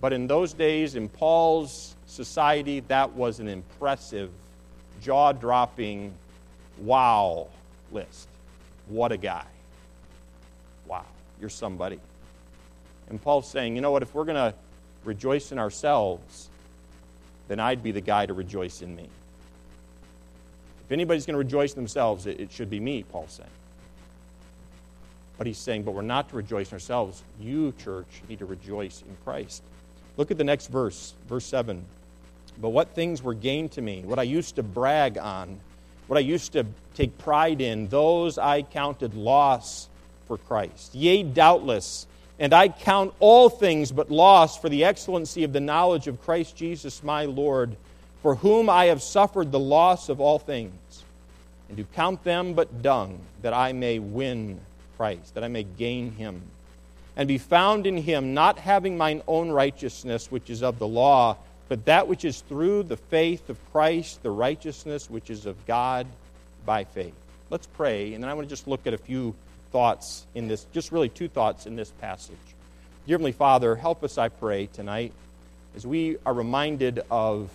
But 0.00 0.12
in 0.12 0.26
those 0.26 0.52
days, 0.52 0.94
in 0.94 1.08
Paul's 1.08 1.94
society, 2.06 2.80
that 2.88 3.12
was 3.12 3.40
an 3.40 3.48
impressive, 3.48 4.30
jaw 5.00 5.32
dropping, 5.32 6.14
wow 6.78 7.48
list. 7.92 8.28
What 8.88 9.12
a 9.12 9.16
guy. 9.16 9.44
You're 11.40 11.50
somebody. 11.50 11.98
And 13.08 13.20
Paul's 13.20 13.48
saying, 13.48 13.74
you 13.74 13.82
know 13.82 13.90
what, 13.90 14.02
if 14.02 14.14
we're 14.14 14.24
going 14.24 14.36
to 14.36 14.54
rejoice 15.04 15.52
in 15.52 15.58
ourselves, 15.58 16.48
then 17.48 17.58
I'd 17.58 17.82
be 17.82 17.92
the 17.92 18.00
guy 18.00 18.26
to 18.26 18.34
rejoice 18.34 18.82
in 18.82 18.94
me. 18.94 19.08
If 20.86 20.92
anybody's 20.92 21.26
going 21.26 21.34
to 21.34 21.38
rejoice 21.38 21.72
in 21.72 21.76
themselves, 21.76 22.26
it, 22.26 22.40
it 22.40 22.52
should 22.52 22.70
be 22.70 22.80
me, 22.80 23.02
Paul's 23.02 23.32
saying. 23.32 23.50
But 25.38 25.46
he's 25.46 25.58
saying, 25.58 25.84
but 25.84 25.92
we're 25.92 26.02
not 26.02 26.28
to 26.30 26.36
rejoice 26.36 26.68
in 26.68 26.74
ourselves. 26.74 27.22
You, 27.40 27.72
church, 27.82 28.06
need 28.28 28.40
to 28.40 28.46
rejoice 28.46 29.02
in 29.08 29.16
Christ. 29.24 29.62
Look 30.16 30.30
at 30.30 30.38
the 30.38 30.44
next 30.44 30.66
verse, 30.66 31.14
verse 31.28 31.46
7. 31.46 31.84
But 32.60 32.70
what 32.70 32.90
things 32.90 33.22
were 33.22 33.34
gained 33.34 33.72
to 33.72 33.82
me, 33.82 34.02
what 34.04 34.18
I 34.18 34.24
used 34.24 34.56
to 34.56 34.62
brag 34.62 35.16
on, 35.16 35.58
what 36.08 36.16
I 36.16 36.20
used 36.20 36.52
to 36.52 36.66
take 36.94 37.16
pride 37.18 37.60
in, 37.60 37.88
those 37.88 38.36
I 38.36 38.62
counted 38.62 39.14
loss 39.14 39.88
for 40.30 40.38
Christ. 40.38 40.94
Yea, 40.94 41.24
doubtless, 41.24 42.06
and 42.38 42.54
I 42.54 42.68
count 42.68 43.12
all 43.18 43.50
things 43.50 43.90
but 43.90 44.12
loss 44.12 44.56
for 44.56 44.68
the 44.68 44.84
excellency 44.84 45.42
of 45.42 45.52
the 45.52 45.58
knowledge 45.58 46.06
of 46.06 46.22
Christ 46.22 46.54
Jesus 46.54 47.02
my 47.02 47.24
Lord, 47.24 47.74
for 48.22 48.36
whom 48.36 48.70
I 48.70 48.84
have 48.84 49.02
suffered 49.02 49.50
the 49.50 49.58
loss 49.58 50.08
of 50.08 50.20
all 50.20 50.38
things, 50.38 51.02
and 51.68 51.76
to 51.78 51.82
count 51.82 52.22
them 52.22 52.54
but 52.54 52.80
dung, 52.80 53.18
that 53.42 53.52
I 53.52 53.72
may 53.72 53.98
win 53.98 54.60
Christ, 54.96 55.34
that 55.34 55.42
I 55.42 55.48
may 55.48 55.64
gain 55.64 56.12
him, 56.12 56.42
and 57.16 57.26
be 57.26 57.38
found 57.38 57.88
in 57.88 57.96
him, 57.96 58.32
not 58.32 58.56
having 58.56 58.96
mine 58.96 59.22
own 59.26 59.50
righteousness, 59.50 60.30
which 60.30 60.48
is 60.48 60.62
of 60.62 60.78
the 60.78 60.86
law, 60.86 61.38
but 61.68 61.86
that 61.86 62.06
which 62.06 62.24
is 62.24 62.42
through 62.42 62.84
the 62.84 62.96
faith 62.96 63.50
of 63.50 63.58
Christ, 63.72 64.22
the 64.22 64.30
righteousness 64.30 65.10
which 65.10 65.28
is 65.28 65.44
of 65.44 65.56
God 65.66 66.06
by 66.64 66.84
faith. 66.84 67.14
Let's 67.50 67.66
pray, 67.66 68.14
and 68.14 68.22
then 68.22 68.30
I 68.30 68.34
want 68.34 68.48
to 68.48 68.48
just 68.48 68.68
look 68.68 68.86
at 68.86 68.94
a 68.94 68.98
few 68.98 69.34
thoughts 69.70 70.26
in 70.34 70.48
this, 70.48 70.66
just 70.72 70.92
really 70.92 71.08
two 71.08 71.28
thoughts 71.28 71.66
in 71.66 71.76
this 71.76 71.90
passage. 72.00 72.36
Dear 73.06 73.14
Heavenly 73.14 73.32
Father, 73.32 73.76
help 73.76 74.04
us, 74.04 74.18
I 74.18 74.28
pray, 74.28 74.66
tonight, 74.66 75.12
as 75.74 75.86
we 75.86 76.16
are 76.26 76.34
reminded 76.34 77.00
of 77.10 77.50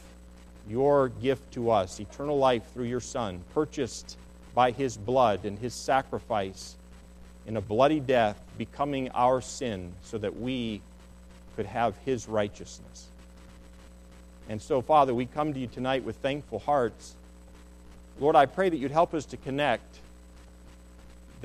your 0.67 1.09
gift 1.09 1.53
to 1.53 1.71
us, 1.71 1.99
eternal 1.99 2.37
life 2.37 2.63
through 2.73 2.85
your 2.85 2.99
Son, 2.99 3.41
purchased 3.53 4.17
by 4.53 4.71
his 4.71 4.97
blood 4.97 5.45
and 5.45 5.59
his 5.59 5.73
sacrifice 5.73 6.75
in 7.45 7.57
a 7.57 7.61
bloody 7.61 7.99
death, 7.99 8.41
becoming 8.57 9.09
our 9.11 9.41
sin 9.41 9.93
so 10.03 10.17
that 10.17 10.39
we 10.39 10.81
could 11.55 11.65
have 11.65 11.95
his 11.99 12.27
righteousness. 12.27 13.07
And 14.49 14.61
so, 14.61 14.81
Father, 14.81 15.13
we 15.13 15.25
come 15.25 15.53
to 15.53 15.59
you 15.59 15.67
tonight 15.67 16.03
with 16.03 16.15
thankful 16.17 16.59
hearts. 16.59 17.15
Lord, 18.19 18.35
I 18.35 18.45
pray 18.45 18.69
that 18.69 18.77
you'd 18.77 18.91
help 18.91 19.13
us 19.13 19.25
to 19.25 19.37
connect 19.37 19.99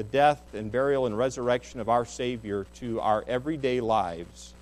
the 0.00 0.04
death 0.04 0.54
and 0.54 0.73
burial 0.73 1.04
and 1.04 1.19
resurrection 1.19 1.78
of 1.78 1.90
our 1.90 2.07
Savior 2.07 2.66
to 2.75 2.99
our 3.02 3.23
everyday 3.28 3.83
lives. 3.83 4.54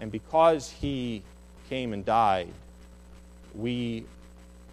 And 0.00 0.12
because 0.12 0.70
he 0.70 1.24
came 1.68 1.92
and 1.92 2.04
died, 2.04 2.52
we, 3.52 4.04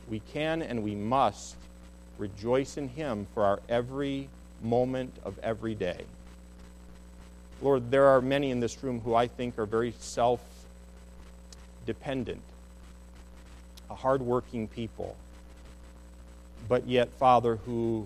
we 0.08 0.20
can 0.20 0.62
and 0.62 0.84
we 0.84 0.94
must 0.94 1.56
rejoice 2.20 2.78
in 2.78 2.90
him 2.90 3.26
for 3.34 3.44
our 3.44 3.60
every 3.68 4.30
moment 4.62 5.12
of 5.26 5.40
every 5.40 5.74
day. 5.74 6.06
Lord, 7.64 7.90
there 7.90 8.06
are 8.06 8.22
many 8.22 8.52
in 8.52 8.60
this 8.60 8.84
room 8.84 9.00
who 9.00 9.16
I 9.16 9.26
think 9.26 9.58
are 9.58 9.66
very 9.66 9.96
self 9.98 10.42
dependent, 11.88 12.42
a 13.90 13.96
hardworking 13.96 14.68
people, 14.68 15.16
but 16.70 16.88
yet, 16.88 17.10
Father, 17.14 17.56
who, 17.66 18.06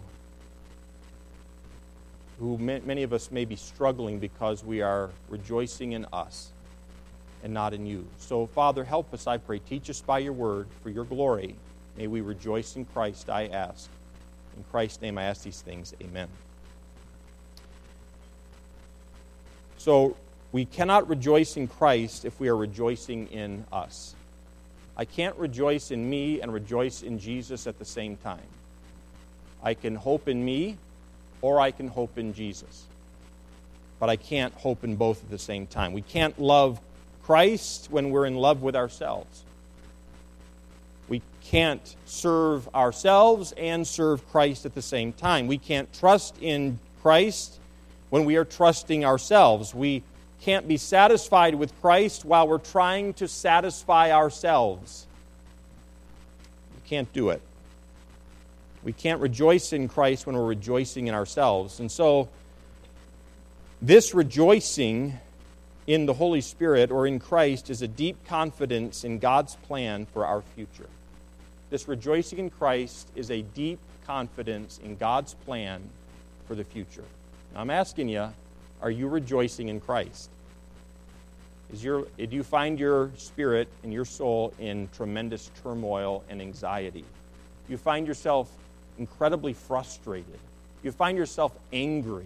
who 2.42 2.58
many 2.58 3.04
of 3.04 3.14
us 3.14 3.30
may 3.30 3.46
be 3.46 3.56
struggling 3.56 4.18
because 4.18 4.66
we 4.66 4.82
are 4.82 5.12
rejoicing 5.30 5.92
in 5.92 6.08
us 6.12 6.52
and 7.44 7.54
not 7.54 7.72
in 7.72 7.86
you. 7.86 8.06
So, 8.18 8.48
Father, 8.48 8.84
help 8.84 9.14
us, 9.14 9.28
I 9.28 9.38
pray. 9.38 9.60
Teach 9.60 9.92
us 9.92 10.02
by 10.02 10.20
your 10.20 10.34
word 10.34 10.68
for 10.82 10.90
your 10.90 11.06
glory. 11.06 11.56
May 11.98 12.08
we 12.08 12.22
rejoice 12.22 12.76
in 12.76 12.86
Christ, 12.86 13.30
I 13.30 13.46
ask. 13.46 13.88
In 14.58 14.64
Christ's 14.72 15.04
name, 15.04 15.20
I 15.20 15.24
ask 15.26 15.44
these 15.44 15.62
things. 15.62 15.94
Amen. 16.02 16.28
So, 19.78 20.18
we 20.52 20.66
cannot 20.66 21.08
rejoice 21.08 21.58
in 21.58 21.68
Christ 21.68 22.26
if 22.26 22.40
we 22.40 22.50
are 22.50 22.58
rejoicing 22.58 23.28
in 23.28 23.66
us. 23.72 24.16
I 24.98 25.06
can't 25.06 25.36
rejoice 25.36 25.92
in 25.92 26.10
me 26.10 26.42
and 26.42 26.52
rejoice 26.52 27.04
in 27.04 27.20
Jesus 27.20 27.68
at 27.68 27.78
the 27.78 27.86
same 27.86 28.18
time. 28.18 28.40
I 29.62 29.76
can 29.76 29.96
hope 29.96 30.28
in 30.28 30.44
me 30.44 30.78
or 31.42 31.60
I 31.60 31.72
can 31.72 31.88
hope 31.88 32.18
in 32.18 32.34
Jesus. 32.34 32.86
But 34.00 34.10
I 34.10 34.16
can't 34.16 34.54
hope 34.56 34.84
in 34.84 34.96
both 34.96 35.24
at 35.24 35.30
the 35.30 35.38
same 35.38 35.68
time. 35.68 35.94
We 35.94 36.02
can't 36.02 36.40
love 36.40 36.80
Christ 37.24 37.88
when 37.92 38.10
we're 38.10 38.26
in 38.26 38.36
love 38.36 38.62
with 38.62 38.76
ourselves. 38.76 39.44
We 41.08 41.22
can't 41.44 41.96
serve 42.06 42.68
ourselves 42.74 43.54
and 43.58 43.86
serve 43.86 44.28
Christ 44.32 44.66
at 44.66 44.74
the 44.74 44.82
same 44.82 45.14
time. 45.14 45.48
We 45.48 45.58
can't 45.58 45.92
trust 45.94 46.36
in 46.42 46.80
Christ 47.02 47.60
when 48.10 48.26
we 48.26 48.38
are 48.38 48.46
trusting 48.46 49.06
ourselves. 49.06 49.76
We 49.76 50.04
can't 50.42 50.68
be 50.68 50.78
satisfied 50.78 51.56
with 51.56 51.80
Christ 51.82 52.26
while 52.26 52.48
we're 52.48 52.58
trying 52.58 53.14
to 53.16 53.28
satisfy 53.28 54.12
ourselves. 54.12 55.06
We 56.76 56.90
can't 56.90 57.12
do 57.14 57.30
it. 57.30 57.42
We 58.84 58.94
can't 58.94 59.22
rejoice 59.22 59.74
in 59.74 59.88
Christ 59.88 60.26
when 60.26 60.36
we're 60.36 60.46
rejoicing 60.46 61.08
in 61.08 61.14
ourselves. 61.14 61.80
And 61.80 61.92
so, 61.92 62.30
this 63.82 64.14
rejoicing 64.14 65.20
in 65.88 66.06
the 66.06 66.14
Holy 66.14 66.42
Spirit 66.42 66.92
or 66.92 67.06
in 67.08 67.20
Christ 67.20 67.70
is 67.70 67.82
a 67.82 67.88
deep 67.88 68.26
confidence 68.28 69.04
in 69.04 69.20
God's 69.20 69.56
plan 69.56 70.06
for 70.06 70.26
our 70.26 70.42
future. 70.56 70.88
This 71.70 71.88
rejoicing 71.88 72.40
in 72.40 72.50
Christ 72.50 73.10
is 73.16 73.32
a 73.32 73.42
deep 73.42 73.80
confidence 74.06 74.80
in 74.84 74.98
God's 74.98 75.34
plan 75.34 75.82
for 76.48 76.56
the 76.56 76.64
future. 76.64 77.04
Now, 77.54 77.62
I'm 77.62 77.70
asking 77.70 78.10
you, 78.10 78.30
are 78.82 78.92
you 78.92 79.08
rejoicing 79.08 79.70
in 79.70 79.80
Christ? 79.80 80.30
Is 81.72 81.84
your, 81.84 82.06
do 82.18 82.36
you 82.36 82.44
find 82.44 82.80
your 82.80 83.12
spirit 83.16 83.70
and 83.84 83.94
your 83.94 84.06
soul 84.06 84.54
in 84.60 84.90
tremendous 84.96 85.50
turmoil 85.64 86.24
and 86.30 86.42
anxiety? 86.42 87.02
Do 87.02 87.72
you 87.72 87.78
find 87.78 88.06
yourself 88.06 88.52
incredibly 88.98 89.54
frustrated? 89.54 90.40
You 90.84 90.92
find 90.92 91.18
yourself 91.18 91.54
angry? 91.72 92.26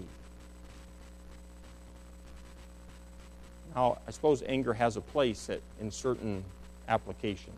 Now, 3.76 3.98
I 4.08 4.12
suppose 4.12 4.44
anger 4.48 4.74
has 4.74 4.96
a 4.96 5.02
place 5.02 5.50
at, 5.50 5.60
in 5.82 5.92
certain 5.92 6.44
applications, 6.88 7.58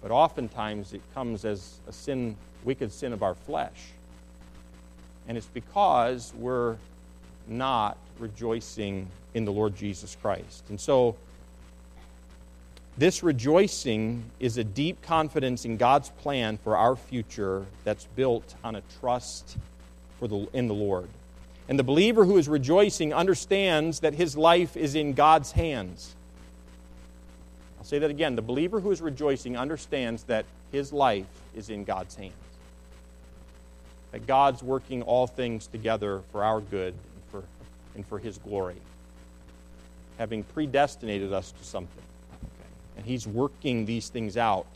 but 0.00 0.10
oftentimes 0.10 0.94
it 0.94 1.02
comes 1.14 1.44
as 1.44 1.78
a 1.86 1.92
sin, 1.92 2.36
wicked 2.64 2.90
sin 2.90 3.12
of 3.12 3.22
our 3.22 3.34
flesh. 3.34 3.88
And 5.26 5.36
it's 5.36 5.46
because 5.46 6.32
we're 6.36 6.76
not 7.46 7.98
rejoicing 8.18 9.06
in 9.34 9.44
the 9.44 9.52
Lord 9.52 9.76
Jesus 9.76 10.16
Christ. 10.20 10.64
And 10.70 10.80
so, 10.80 11.14
this 12.98 13.22
rejoicing 13.22 14.24
is 14.40 14.58
a 14.58 14.64
deep 14.64 15.00
confidence 15.02 15.64
in 15.64 15.76
God's 15.76 16.10
plan 16.10 16.58
for 16.58 16.76
our 16.76 16.96
future 16.96 17.64
that's 17.84 18.06
built 18.16 18.56
on 18.64 18.74
a 18.74 18.82
trust 19.00 19.56
the, 20.20 20.48
in 20.52 20.66
the 20.66 20.74
Lord. 20.74 21.08
And 21.68 21.78
the 21.78 21.84
believer 21.84 22.24
who 22.24 22.38
is 22.38 22.48
rejoicing 22.48 23.14
understands 23.14 24.00
that 24.00 24.14
his 24.14 24.36
life 24.36 24.76
is 24.76 24.96
in 24.96 25.12
God's 25.12 25.52
hands. 25.52 26.16
I'll 27.78 27.84
say 27.84 28.00
that 28.00 28.10
again. 28.10 28.34
The 28.34 28.42
believer 28.42 28.80
who 28.80 28.90
is 28.90 29.00
rejoicing 29.00 29.56
understands 29.56 30.24
that 30.24 30.44
his 30.72 30.92
life 30.92 31.26
is 31.54 31.70
in 31.70 31.84
God's 31.84 32.16
hands. 32.16 32.32
That 34.10 34.26
God's 34.26 34.60
working 34.60 35.02
all 35.02 35.28
things 35.28 35.68
together 35.68 36.22
for 36.32 36.42
our 36.42 36.60
good 36.60 36.94
and 36.94 37.22
for, 37.30 37.44
and 37.94 38.04
for 38.04 38.18
his 38.18 38.38
glory, 38.38 38.76
having 40.16 40.42
predestinated 40.42 41.32
us 41.32 41.52
to 41.52 41.64
something. 41.64 42.07
And 42.98 43.06
he's 43.06 43.26
working 43.26 43.86
these 43.86 44.10
things 44.10 44.36
out 44.36 44.66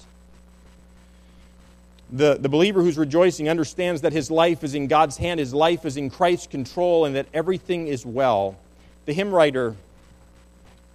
the, 2.13 2.37
the 2.39 2.49
believer 2.49 2.83
who's 2.83 2.99
rejoicing 2.99 3.49
understands 3.49 4.03
that 4.03 4.13
his 4.13 4.31
life 4.31 4.63
is 4.63 4.75
in 4.75 4.87
God's 4.87 5.17
hand, 5.17 5.41
his 5.41 5.55
life 5.55 5.87
is 5.87 5.97
in 5.97 6.11
Christ's 6.11 6.47
control, 6.47 7.07
and 7.07 7.17
that 7.17 7.27
everything 7.33 7.87
is 7.87 8.05
well. 8.05 8.59
The 9.07 9.15
hymn 9.15 9.33
writer, 9.33 9.75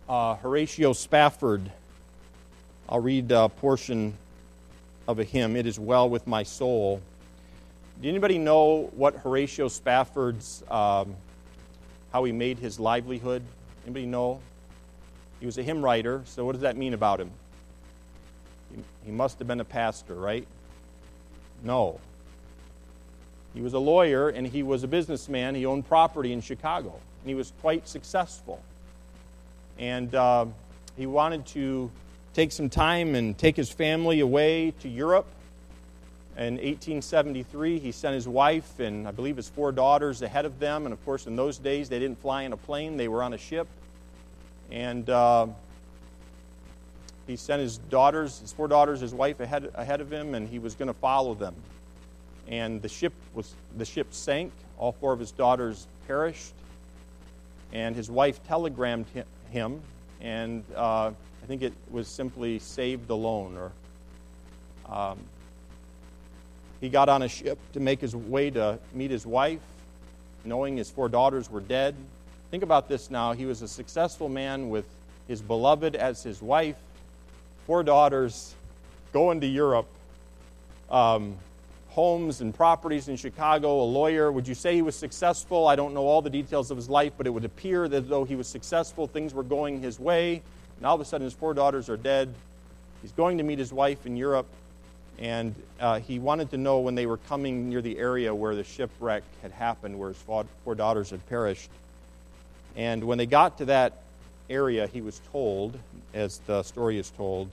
uh, 0.07 0.35
Horatio 0.35 0.93
Spafford, 0.93 1.71
I'll 2.87 2.99
read 2.99 3.31
a 3.31 3.49
portion 3.49 4.13
of 5.07 5.17
a 5.17 5.23
hymn, 5.23 5.55
It 5.55 5.65
Is 5.65 5.79
Well 5.79 6.07
With 6.07 6.27
My 6.27 6.43
Soul. 6.43 7.01
Do 7.99 8.07
anybody 8.07 8.37
know 8.37 8.91
what 8.95 9.15
Horatio 9.15 9.69
Spafford's, 9.69 10.63
um, 10.69 11.15
how 12.13 12.23
he 12.25 12.31
made 12.31 12.59
his 12.59 12.79
livelihood? 12.79 13.41
Anybody 13.85 14.05
know? 14.05 14.39
He 15.39 15.45
was 15.45 15.57
a 15.57 15.63
hymn 15.63 15.83
writer, 15.83 16.21
so 16.25 16.45
what 16.45 16.53
does 16.53 16.61
that 16.61 16.77
mean 16.77 16.93
about 16.93 17.19
him? 17.19 17.31
He, 19.05 19.11
must 19.11 19.39
have 19.39 19.47
been 19.47 19.59
a 19.59 19.65
pastor, 19.65 20.15
right? 20.15 20.45
No. 21.63 21.99
He 23.53 23.61
was 23.61 23.73
a 23.73 23.79
lawyer 23.79 24.29
and 24.29 24.45
he 24.45 24.63
was 24.63 24.83
a 24.83 24.87
businessman. 24.87 25.55
He 25.55 25.65
owned 25.65 25.87
property 25.87 26.33
in 26.33 26.41
Chicago, 26.41 26.89
and 26.89 27.29
he 27.29 27.35
was 27.35 27.53
quite 27.61 27.87
successful. 27.87 28.61
And 29.79 30.13
uh, 30.13 30.47
he 30.97 31.05
wanted 31.05 31.45
to 31.47 31.91
take 32.33 32.51
some 32.51 32.69
time 32.69 33.15
and 33.15 33.37
take 33.37 33.55
his 33.55 33.71
family 33.71 34.19
away 34.19 34.71
to 34.81 34.89
Europe. 34.89 35.27
In 36.35 36.55
1873, 36.55 37.79
he 37.79 37.91
sent 37.91 38.13
his 38.13 38.27
wife 38.27 38.79
and 38.79 39.07
I 39.07 39.11
believe 39.11 39.37
his 39.37 39.49
four 39.49 39.71
daughters 39.71 40.21
ahead 40.21 40.45
of 40.45 40.59
them. 40.59 40.85
And 40.85 40.93
of 40.93 41.03
course, 41.03 41.25
in 41.25 41.35
those 41.35 41.57
days, 41.57 41.89
they 41.89 41.97
didn't 41.97 42.21
fly 42.21 42.43
in 42.43 42.53
a 42.53 42.57
plane, 42.57 42.97
they 42.97 43.07
were 43.07 43.23
on 43.23 43.33
a 43.33 43.39
ship. 43.39 43.67
And 44.71 45.09
uh, 45.09 45.47
he 47.25 47.35
sent 47.35 47.61
his 47.61 47.77
daughters, 47.77 48.39
his 48.39 48.51
four 48.53 48.67
daughters, 48.67 48.99
his 48.99 49.13
wife 49.13 49.39
ahead, 49.39 49.71
ahead 49.75 50.01
of 50.01 50.11
him, 50.11 50.35
and 50.35 50.47
he 50.47 50.59
was 50.59 50.75
going 50.75 50.87
to 50.87 50.93
follow 50.93 51.33
them. 51.33 51.55
And 52.47 52.81
the 52.81 52.89
ship 52.89 53.13
was 53.33 53.53
the 53.77 53.85
ship 53.85 54.07
sank. 54.11 54.51
All 54.77 54.93
four 54.93 55.11
of 55.11 55.19
his 55.19 55.31
daughters 55.31 55.87
perished, 56.07 56.53
and 57.73 57.95
his 57.95 58.09
wife 58.09 58.39
telegrammed 58.47 59.07
him, 59.51 59.81
and 60.21 60.63
uh, 60.75 61.11
I 61.11 61.45
think 61.47 61.63
it 61.63 61.73
was 61.91 62.07
simply 62.07 62.59
saved 62.59 63.09
alone. 63.09 63.57
Or 63.57 63.71
um, 64.93 65.17
he 66.79 66.89
got 66.89 67.09
on 67.09 67.23
a 67.23 67.27
ship 67.27 67.57
to 67.73 67.79
make 67.79 67.99
his 67.99 68.15
way 68.15 68.51
to 68.51 68.79
meet 68.93 69.11
his 69.11 69.25
wife, 69.25 69.61
knowing 70.45 70.77
his 70.77 70.89
four 70.89 71.09
daughters 71.09 71.49
were 71.49 71.61
dead. 71.61 71.95
Think 72.51 72.63
about 72.63 72.87
this 72.87 73.11
now. 73.11 73.33
He 73.33 73.45
was 73.45 73.61
a 73.61 73.67
successful 73.67 74.29
man 74.29 74.69
with 74.69 74.85
his 75.27 75.41
beloved 75.41 75.95
as 75.95 76.23
his 76.23 76.41
wife 76.41 76.77
four 77.67 77.83
daughters, 77.83 78.55
going 79.11 79.41
to 79.41 79.47
Europe, 79.47 79.87
um, 80.89 81.35
homes 81.89 82.39
and 82.39 82.55
properties 82.55 83.09
in 83.09 83.17
Chicago, 83.17 83.81
a 83.81 83.83
lawyer. 83.83 84.31
Would 84.31 84.47
you 84.47 84.55
say 84.55 84.75
he 84.75 84.81
was 84.81 84.95
successful? 84.95 85.67
I 85.67 85.75
don't 85.75 85.93
know 85.93 86.07
all 86.07 86.21
the 86.21 86.29
details 86.29 86.71
of 86.71 86.77
his 86.77 86.89
life, 86.89 87.11
but 87.17 87.27
it 87.27 87.29
would 87.31 87.43
appear 87.43 87.89
that 87.89 88.07
though 88.07 88.23
he 88.23 88.37
was 88.37 88.47
successful, 88.47 89.05
things 89.05 89.33
were 89.33 89.43
going 89.43 89.81
his 89.81 89.99
way. 89.99 90.41
And 90.77 90.85
all 90.85 90.95
of 90.95 91.01
a 91.01 91.05
sudden, 91.05 91.25
his 91.25 91.33
four 91.33 91.53
daughters 91.53 91.89
are 91.89 91.97
dead. 91.97 92.33
He's 93.01 93.11
going 93.11 93.37
to 93.39 93.43
meet 93.43 93.59
his 93.59 93.73
wife 93.73 94.05
in 94.05 94.15
Europe, 94.15 94.47
and 95.19 95.53
uh, 95.81 95.99
he 95.99 96.19
wanted 96.19 96.51
to 96.51 96.57
know 96.57 96.79
when 96.79 96.95
they 96.95 97.05
were 97.05 97.17
coming 97.17 97.69
near 97.69 97.81
the 97.81 97.99
area 97.99 98.33
where 98.33 98.55
the 98.55 98.63
shipwreck 98.63 99.23
had 99.41 99.51
happened, 99.51 99.99
where 99.99 100.09
his 100.09 100.17
four 100.17 100.75
daughters 100.75 101.09
had 101.09 101.27
perished. 101.27 101.69
And 102.77 103.03
when 103.03 103.17
they 103.17 103.25
got 103.25 103.57
to 103.57 103.65
that 103.65 103.93
area, 104.49 104.87
he 104.87 105.01
was 105.01 105.19
told, 105.31 105.77
as 106.13 106.37
the 106.45 106.61
story 106.61 106.99
is 106.99 107.09
told, 107.09 107.49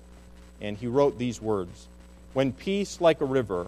and 0.60 0.76
he 0.76 0.86
wrote 0.86 1.18
these 1.18 1.40
words 1.40 1.88
When 2.34 2.52
peace 2.52 3.00
like 3.00 3.22
a 3.22 3.24
river 3.24 3.66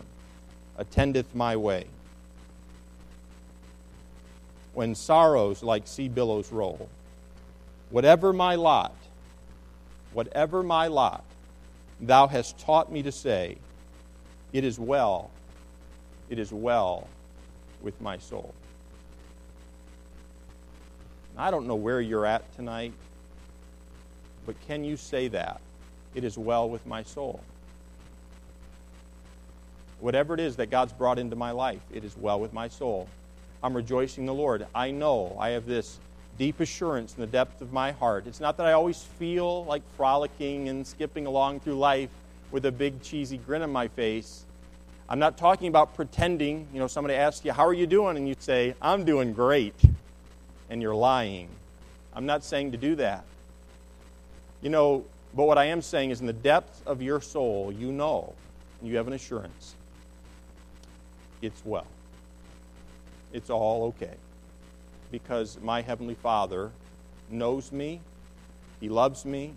attendeth 0.77 1.35
my 1.35 1.57
way, 1.57 1.87
when 4.75 4.95
sorrows 4.95 5.63
like 5.63 5.89
sea 5.89 6.09
billows 6.09 6.53
roll, 6.53 6.91
whatever 7.89 8.35
my 8.35 8.55
lot, 8.55 8.95
whatever 10.13 10.63
my 10.63 10.89
lot, 10.89 11.25
thou 12.01 12.27
hast 12.27 12.59
taught 12.59 12.93
me 12.93 13.03
to 13.03 13.11
say, 13.11 13.57
It 14.53 14.63
is 14.63 14.79
well, 14.79 15.31
it 16.29 16.39
is 16.39 16.53
well 16.53 17.09
with 17.81 17.99
my 18.03 18.19
soul. 18.19 18.55
I 21.37 21.51
don't 21.51 21.67
know 21.67 21.75
where 21.75 22.01
you're 22.01 22.27
at 22.27 22.55
tonight. 22.57 22.93
But 24.47 24.55
can 24.67 24.85
you 24.85 24.97
say 24.97 25.29
that? 25.29 25.61
It 26.15 26.25
is 26.25 26.39
well 26.39 26.69
with 26.69 26.87
my 26.87 27.03
soul. 27.03 27.41
Whatever 30.01 30.35
it 30.35 30.41
is 30.41 30.57
that 30.57 30.71
God's 30.71 30.93
brought 30.93 31.19
into 31.19 31.37
my 31.37 31.51
life, 31.51 31.81
it 31.93 32.05
is 32.05 32.17
well 32.17 32.39
with 32.39 32.53
my 32.53 32.69
soul. 32.69 33.09
I'm 33.63 33.75
rejoicing 33.75 34.23
in 34.23 34.27
the 34.27 34.35
Lord. 34.35 34.67
I 34.75 34.91
know 34.91 35.37
I 35.39 35.51
have 35.51 35.67
this 35.67 35.99
deep 36.39 36.61
assurance 36.61 37.15
in 37.15 37.21
the 37.21 37.27
depth 37.27 37.61
of 37.61 37.73
my 37.73 37.93
heart. 37.93 38.27
It's 38.27 38.41
not 38.41 38.57
that 38.59 38.67
I 38.67 38.73
always 38.73 39.03
feel 39.03 39.65
like 39.65 39.83
frolicking 39.97 40.69
and 40.69 40.87
skipping 40.87 41.27
along 41.27 41.61
through 41.61 41.79
life 41.79 42.11
with 42.51 42.67
a 42.67 42.73
big 42.73 43.03
cheesy 43.03 43.39
grin 43.39 43.63
on 43.63 43.73
my 43.73 43.89
face. 43.89 44.45
I'm 45.09 45.19
not 45.19 45.39
talking 45.39 45.69
about 45.69 45.95
pretending. 45.95 46.67
You 46.73 46.79
know, 46.79 46.87
somebody 46.87 47.15
asks 47.15 47.45
you, 47.45 47.53
How 47.53 47.67
are 47.67 47.73
you 47.73 47.87
doing? 47.87 48.17
And 48.17 48.29
you 48.29 48.37
say, 48.39 48.75
I'm 48.83 49.05
doing 49.05 49.33
great. 49.33 49.75
And 50.69 50.83
you're 50.83 50.95
lying. 50.95 51.49
I'm 52.15 52.27
not 52.27 52.45
saying 52.45 52.73
to 52.73 52.79
do 52.79 52.97
that. 52.97 53.25
You 54.63 54.71
know, 54.71 55.05
but 55.35 55.45
what 55.45 55.59
I 55.59 55.67
am 55.67 55.83
saying 55.83 56.11
is 56.11 56.21
in 56.21 56.27
the 56.27 56.33
depths 56.33 56.83
of 56.87 57.03
your 57.03 57.21
soul, 57.21 57.73
you 57.73 57.93
know, 57.93 58.33
you 58.83 58.97
have 58.97 59.07
an 59.07 59.13
assurance. 59.13 59.75
It's 61.43 61.61
well. 61.65 61.87
It's 63.33 63.51
all 63.51 63.85
okay. 63.89 64.15
Because 65.11 65.59
my 65.63 65.83
Heavenly 65.83 66.15
Father 66.15 66.71
knows 67.31 67.71
me, 67.71 68.01
He 68.81 68.89
loves 68.89 69.25
me, 69.25 69.53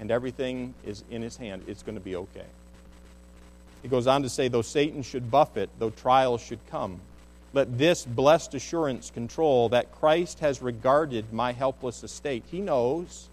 and 0.00 0.10
everything 0.10 0.74
is 0.84 1.04
in 1.10 1.22
His 1.22 1.36
hand. 1.36 1.64
It's 1.66 1.82
going 1.82 1.96
to 1.96 2.00
be 2.00 2.16
okay. 2.16 2.46
He 3.82 3.88
goes 3.88 4.06
on 4.06 4.22
to 4.22 4.28
say, 4.28 4.48
though 4.48 4.62
Satan 4.62 5.02
should 5.02 5.30
buffet, 5.30 5.68
though 5.78 5.90
trials 5.90 6.40
should 6.40 6.60
come, 6.70 7.00
let 7.52 7.76
this 7.76 8.04
blessed 8.04 8.54
assurance 8.54 9.10
control 9.10 9.68
that 9.70 9.92
Christ 9.92 10.40
has 10.40 10.62
regarded 10.62 11.32
my 11.32 11.52
helpless 11.52 12.02
estate. 12.02 12.44
He 12.50 12.60
knows 12.60 13.28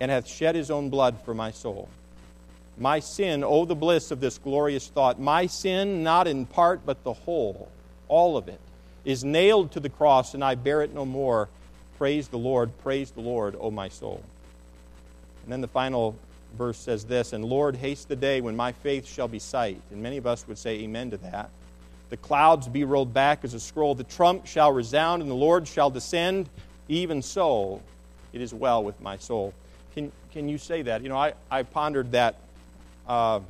and 0.00 0.10
hath 0.10 0.26
shed 0.26 0.54
his 0.54 0.70
own 0.70 0.90
blood 0.90 1.20
for 1.24 1.34
my 1.34 1.50
soul. 1.50 1.88
My 2.78 2.98
sin, 3.00 3.44
oh, 3.44 3.66
the 3.66 3.74
bliss 3.74 4.10
of 4.10 4.20
this 4.20 4.38
glorious 4.38 4.88
thought, 4.88 5.20
my 5.20 5.46
sin, 5.46 6.02
not 6.02 6.26
in 6.26 6.46
part, 6.46 6.80
but 6.86 7.04
the 7.04 7.12
whole, 7.12 7.68
all 8.08 8.36
of 8.36 8.48
it, 8.48 8.60
is 9.04 9.22
nailed 9.22 9.72
to 9.72 9.80
the 9.80 9.90
cross, 9.90 10.34
and 10.34 10.42
I 10.42 10.54
bear 10.54 10.82
it 10.82 10.94
no 10.94 11.04
more. 11.04 11.48
Praise 11.98 12.28
the 12.28 12.38
Lord, 12.38 12.70
praise 12.82 13.10
the 13.10 13.20
Lord, 13.20 13.54
O 13.60 13.70
my 13.70 13.88
soul. 13.88 14.22
And 15.44 15.52
then 15.52 15.60
the 15.60 15.68
final 15.68 16.16
verse 16.56 16.78
says 16.78 17.04
this 17.04 17.32
And 17.34 17.44
Lord, 17.44 17.76
haste 17.76 18.08
the 18.08 18.16
day 18.16 18.40
when 18.40 18.56
my 18.56 18.72
faith 18.72 19.06
shall 19.06 19.28
be 19.28 19.38
sight. 19.38 19.80
And 19.90 20.02
many 20.02 20.16
of 20.16 20.26
us 20.26 20.48
would 20.48 20.58
say 20.58 20.80
amen 20.80 21.10
to 21.10 21.18
that. 21.18 21.50
The 22.10 22.16
clouds 22.16 22.66
be 22.66 22.82
rolled 22.84 23.14
back 23.14 23.44
as 23.44 23.54
a 23.54 23.60
scroll, 23.60 23.94
the 23.94 24.04
trump 24.04 24.46
shall 24.46 24.72
resound, 24.72 25.22
and 25.22 25.30
the 25.30 25.36
Lord 25.36 25.66
shall 25.66 25.90
descend. 25.90 26.48
Even 26.88 27.22
so, 27.22 27.80
it 28.32 28.40
is 28.40 28.52
well 28.52 28.82
with 28.82 29.00
my 29.00 29.16
soul. 29.16 29.54
Can, 29.94 30.10
can 30.32 30.48
you 30.48 30.58
say 30.58 30.82
that? 30.82 31.02
You 31.02 31.08
know, 31.08 31.16
I, 31.16 31.34
I 31.48 31.62
pondered 31.62 32.10
that, 32.12 32.34
uh, 33.06 33.40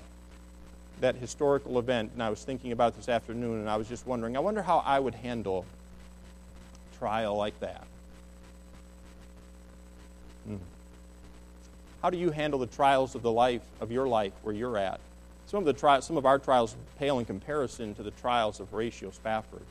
that 1.01 1.17
historical 1.17 1.79
event, 1.79 2.11
and 2.13 2.23
I 2.23 2.29
was 2.29 2.45
thinking 2.45 2.73
about 2.73 2.97
this 2.97 3.09
afternoon, 3.09 3.61
and 3.61 3.71
I 3.71 3.77
was 3.77 3.89
just 3.89 4.07
wondering, 4.07 4.37
I 4.37 4.41
wonder 4.41 4.63
how 4.63 4.79
I 4.79 5.01
would 5.01 5.15
handle 5.15 5.65
trial 6.99 7.35
like 7.35 7.59
that. 7.61 7.87
Hmm. 10.47 10.57
How 12.03 12.11
do 12.11 12.19
you 12.19 12.31
handle 12.31 12.59
the 12.59 12.67
trials 12.67 13.15
of 13.15 13.23
the 13.23 13.33
life 13.33 13.63
of 13.81 13.91
your 13.91 14.07
life 14.07 14.33
where 14.43 14.55
you're 14.55 14.77
at? 14.77 15.01
Some 15.51 15.59
of 15.59 15.65
the 15.65 15.73
tri- 15.73 16.01
some 16.01 16.17
of 16.17 16.27
our 16.27 16.39
trials 16.39 16.77
pale 16.99 17.19
in 17.19 17.25
comparison 17.25 17.95
to 17.97 18.03
the 18.03 18.13
trials 18.13 18.61
of 18.61 18.71
Horatio 18.71 19.11
Spafford. 19.11 19.63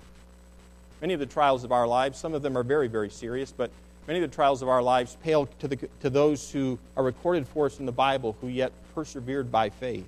Many 1.00 1.14
of 1.14 1.22
the 1.22 1.26
trials 1.26 1.64
of 1.64 1.72
our 1.72 1.88
lives, 1.88 2.20
some 2.20 2.34
of 2.34 2.42
them 2.42 2.58
are 2.58 2.64
very, 2.64 2.88
very 2.88 3.10
serious, 3.10 3.54
but 3.56 3.72
Many 4.10 4.24
of 4.24 4.32
the 4.32 4.36
trials 4.36 4.64
of 4.64 4.70
our 4.70 4.82
lives 4.82 5.18
pale 5.24 5.46
to, 5.60 5.68
the, 5.68 5.76
to 6.02 6.10
those 6.10 6.50
who 6.52 6.80
are 6.98 7.04
recorded 7.04 7.48
for 7.48 7.68
us 7.68 7.78
in 7.78 7.86
the 7.86 7.92
Bible 7.92 8.36
who 8.42 8.48
yet 8.48 8.72
persevered 8.96 9.52
by 9.52 9.70
faith. 9.70 10.08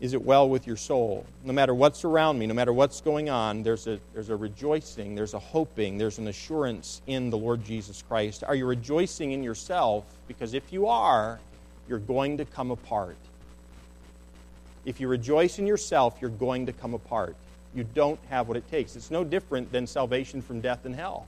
Is 0.00 0.14
it 0.14 0.24
well 0.24 0.48
with 0.48 0.66
your 0.66 0.78
soul? 0.78 1.26
No 1.44 1.52
matter 1.52 1.74
what's 1.74 2.02
around 2.02 2.38
me, 2.38 2.46
no 2.46 2.54
matter 2.54 2.72
what's 2.72 3.02
going 3.02 3.28
on, 3.28 3.62
there's 3.62 3.86
a, 3.86 4.00
there's 4.14 4.30
a 4.30 4.36
rejoicing, 4.36 5.14
there's 5.14 5.34
a 5.34 5.38
hoping, 5.38 5.98
there's 5.98 6.16
an 6.16 6.28
assurance 6.28 7.02
in 7.06 7.28
the 7.28 7.36
Lord 7.36 7.62
Jesus 7.62 8.02
Christ. 8.08 8.44
Are 8.44 8.54
you 8.54 8.64
rejoicing 8.64 9.32
in 9.32 9.42
yourself? 9.42 10.06
Because 10.26 10.54
if 10.54 10.72
you 10.72 10.86
are, 10.86 11.38
you're 11.86 11.98
going 11.98 12.38
to 12.38 12.46
come 12.46 12.70
apart. 12.70 13.18
If 14.84 15.00
you 15.00 15.08
rejoice 15.08 15.58
in 15.58 15.66
yourself, 15.66 16.18
you're 16.20 16.30
going 16.30 16.66
to 16.66 16.72
come 16.72 16.94
apart. 16.94 17.36
You 17.74 17.84
don't 17.94 18.20
have 18.28 18.48
what 18.48 18.56
it 18.56 18.70
takes. 18.70 18.96
It's 18.96 19.10
no 19.10 19.24
different 19.24 19.72
than 19.72 19.86
salvation 19.86 20.42
from 20.42 20.60
death 20.60 20.84
and 20.84 20.94
hell. 20.94 21.26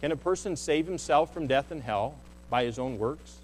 Can 0.00 0.12
a 0.12 0.16
person 0.16 0.56
save 0.56 0.86
himself 0.86 1.32
from 1.32 1.46
death 1.46 1.70
and 1.70 1.82
hell 1.82 2.16
by 2.50 2.64
his 2.64 2.78
own 2.78 2.98
works, 2.98 3.36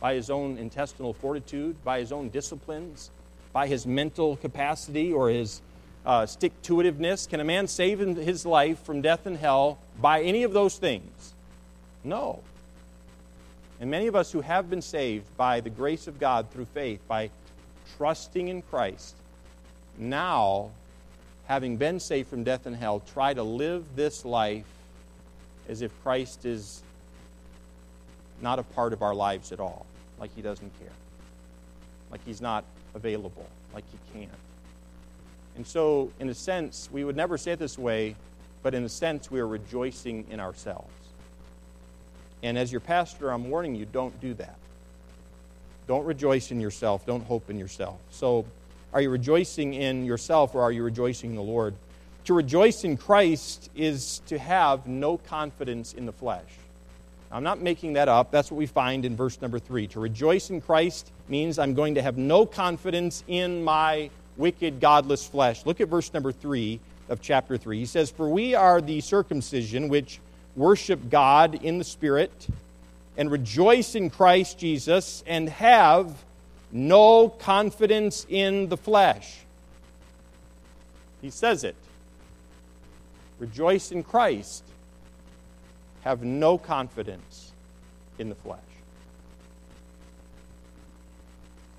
by 0.00 0.14
his 0.14 0.30
own 0.30 0.58
intestinal 0.58 1.12
fortitude, 1.12 1.76
by 1.84 2.00
his 2.00 2.10
own 2.10 2.28
disciplines, 2.30 3.10
by 3.52 3.66
his 3.66 3.86
mental 3.86 4.36
capacity 4.36 5.12
or 5.12 5.30
his 5.30 5.60
uh, 6.04 6.26
stick 6.26 6.52
to 6.62 6.76
itiveness? 6.76 7.28
Can 7.28 7.40
a 7.40 7.44
man 7.44 7.66
save 7.66 8.00
his 8.00 8.44
life 8.44 8.82
from 8.82 9.02
death 9.02 9.26
and 9.26 9.36
hell 9.36 9.78
by 10.00 10.22
any 10.22 10.42
of 10.42 10.52
those 10.52 10.76
things? 10.76 11.34
No. 12.02 12.40
And 13.80 13.90
many 13.90 14.06
of 14.06 14.16
us 14.16 14.32
who 14.32 14.40
have 14.40 14.70
been 14.70 14.82
saved 14.82 15.24
by 15.36 15.60
the 15.60 15.70
grace 15.70 16.06
of 16.06 16.18
God 16.18 16.50
through 16.50 16.66
faith, 16.66 17.00
by 17.06 17.30
trusting 17.96 18.48
in 18.48 18.62
Christ, 18.62 19.14
now, 19.98 20.70
having 21.46 21.76
been 21.76 22.00
saved 22.00 22.28
from 22.28 22.44
death 22.44 22.66
and 22.66 22.76
hell, 22.76 23.02
try 23.12 23.32
to 23.32 23.42
live 23.42 23.84
this 23.96 24.24
life 24.24 24.66
as 25.68 25.82
if 25.82 25.90
Christ 26.02 26.44
is 26.44 26.82
not 28.42 28.58
a 28.58 28.62
part 28.62 28.92
of 28.92 29.02
our 29.02 29.14
lives 29.14 29.52
at 29.52 29.60
all, 29.60 29.86
like 30.20 30.34
he 30.34 30.42
doesn't 30.42 30.70
care, 30.78 30.92
like 32.10 32.20
he's 32.24 32.40
not 32.40 32.64
available, 32.94 33.46
like 33.74 33.84
he 33.90 34.18
can't. 34.18 34.30
And 35.56 35.66
so, 35.66 36.10
in 36.20 36.28
a 36.28 36.34
sense, 36.34 36.88
we 36.92 37.04
would 37.04 37.16
never 37.16 37.38
say 37.38 37.52
it 37.52 37.58
this 37.58 37.78
way, 37.78 38.14
but 38.62 38.74
in 38.74 38.84
a 38.84 38.88
sense, 38.88 39.30
we 39.30 39.40
are 39.40 39.46
rejoicing 39.46 40.26
in 40.30 40.38
ourselves. 40.38 40.92
And 42.42 42.58
as 42.58 42.70
your 42.70 42.80
pastor, 42.80 43.30
I'm 43.30 43.48
warning 43.48 43.74
you 43.74 43.86
don't 43.86 44.20
do 44.20 44.34
that. 44.34 44.58
Don't 45.86 46.04
rejoice 46.04 46.50
in 46.50 46.60
yourself. 46.60 47.06
Don't 47.06 47.24
hope 47.24 47.48
in 47.50 47.58
yourself. 47.58 47.98
So, 48.10 48.44
are 48.92 49.00
you 49.00 49.10
rejoicing 49.10 49.74
in 49.74 50.04
yourself 50.04 50.54
or 50.54 50.62
are 50.62 50.72
you 50.72 50.82
rejoicing 50.82 51.30
in 51.30 51.36
the 51.36 51.42
Lord? 51.42 51.74
To 52.24 52.34
rejoice 52.34 52.82
in 52.82 52.96
Christ 52.96 53.70
is 53.76 54.20
to 54.26 54.38
have 54.38 54.86
no 54.86 55.18
confidence 55.18 55.92
in 55.92 56.06
the 56.06 56.12
flesh. 56.12 56.48
I'm 57.30 57.42
not 57.42 57.60
making 57.60 57.92
that 57.94 58.08
up. 58.08 58.30
That's 58.30 58.50
what 58.50 58.56
we 58.56 58.66
find 58.66 59.04
in 59.04 59.16
verse 59.16 59.40
number 59.40 59.58
three. 59.58 59.86
To 59.88 60.00
rejoice 60.00 60.50
in 60.50 60.60
Christ 60.60 61.10
means 61.28 61.58
I'm 61.58 61.74
going 61.74 61.94
to 61.96 62.02
have 62.02 62.16
no 62.16 62.46
confidence 62.46 63.22
in 63.28 63.62
my 63.62 64.10
wicked, 64.36 64.80
godless 64.80 65.26
flesh. 65.26 65.66
Look 65.66 65.80
at 65.80 65.88
verse 65.88 66.12
number 66.12 66.32
three 66.32 66.80
of 67.08 67.20
chapter 67.20 67.56
three. 67.56 67.78
He 67.78 67.86
says, 67.86 68.10
For 68.10 68.28
we 68.28 68.54
are 68.54 68.80
the 68.80 69.00
circumcision 69.00 69.88
which 69.88 70.20
worship 70.56 71.10
God 71.10 71.62
in 71.62 71.78
the 71.78 71.84
Spirit 71.84 72.48
and 73.16 73.30
rejoice 73.30 73.94
in 73.94 74.10
Christ 74.10 74.58
Jesus 74.58 75.24
and 75.26 75.48
have 75.48 76.24
no 76.72 77.28
confidence 77.28 78.26
in 78.28 78.68
the 78.68 78.76
flesh. 78.76 79.38
He 81.22 81.30
says 81.30 81.64
it. 81.64 81.76
Rejoice 83.38 83.90
in 83.92 84.02
Christ. 84.02 84.64
Have 86.02 86.22
no 86.22 86.58
confidence 86.58 87.52
in 88.18 88.28
the 88.28 88.34
flesh. 88.34 88.60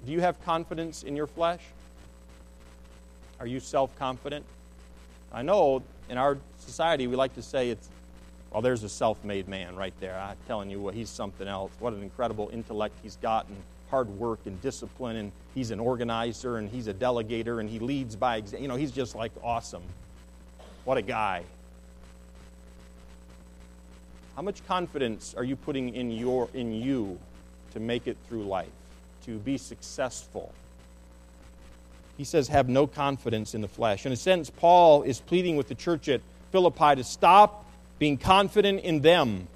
Do 0.05 0.11
you 0.11 0.21
have 0.21 0.43
confidence 0.43 1.03
in 1.03 1.15
your 1.15 1.27
flesh? 1.27 1.61
Are 3.39 3.47
you 3.47 3.59
self 3.59 3.95
confident? 3.97 4.45
I 5.33 5.41
know 5.41 5.83
in 6.09 6.17
our 6.17 6.37
society 6.59 7.07
we 7.07 7.15
like 7.15 7.35
to 7.35 7.41
say 7.41 7.69
it's, 7.69 7.89
well, 8.57 8.63
there's 8.63 8.81
a 8.81 8.89
self 8.89 9.23
made 9.23 9.47
man 9.47 9.75
right 9.75 9.93
there. 9.99 10.17
I'm 10.19 10.35
telling 10.47 10.71
you 10.71 10.81
what, 10.81 10.95
he's 10.95 11.11
something 11.11 11.47
else. 11.47 11.71
What 11.77 11.93
an 11.93 12.01
incredible 12.01 12.49
intellect 12.51 12.95
he's 13.03 13.15
got 13.17 13.47
and 13.47 13.57
hard 13.91 14.09
work 14.09 14.39
and 14.45 14.59
discipline, 14.63 15.15
and 15.15 15.31
he's 15.53 15.69
an 15.69 15.79
organizer 15.79 16.57
and 16.57 16.67
he's 16.67 16.87
a 16.87 16.93
delegator 16.95 17.59
and 17.59 17.69
he 17.69 17.77
leads 17.77 18.15
by 18.15 18.37
example. 18.37 18.63
You 18.63 18.67
know, 18.67 18.75
he's 18.75 18.89
just 18.89 19.13
like 19.13 19.31
awesome. 19.43 19.83
What 20.85 20.97
a 20.97 21.03
guy. 21.03 21.43
How 24.35 24.41
much 24.41 24.65
confidence 24.65 25.35
are 25.37 25.43
you 25.43 25.55
putting 25.55 25.93
in, 25.93 26.09
your, 26.09 26.49
in 26.55 26.73
you 26.73 27.19
to 27.73 27.79
make 27.79 28.07
it 28.07 28.17
through 28.27 28.45
life, 28.45 28.71
to 29.25 29.37
be 29.37 29.59
successful? 29.59 30.51
He 32.17 32.23
says, 32.23 32.47
have 32.47 32.69
no 32.69 32.87
confidence 32.87 33.53
in 33.53 33.61
the 33.61 33.67
flesh. 33.67 34.07
In 34.07 34.11
a 34.11 34.15
sense, 34.15 34.49
Paul 34.49 35.03
is 35.03 35.19
pleading 35.21 35.57
with 35.57 35.67
the 35.67 35.75
church 35.75 36.09
at 36.09 36.21
Philippi 36.51 36.95
to 36.95 37.03
stop 37.03 37.65
being 37.99 38.17
confident 38.17 38.81
in 38.81 39.01
them, 39.01 39.47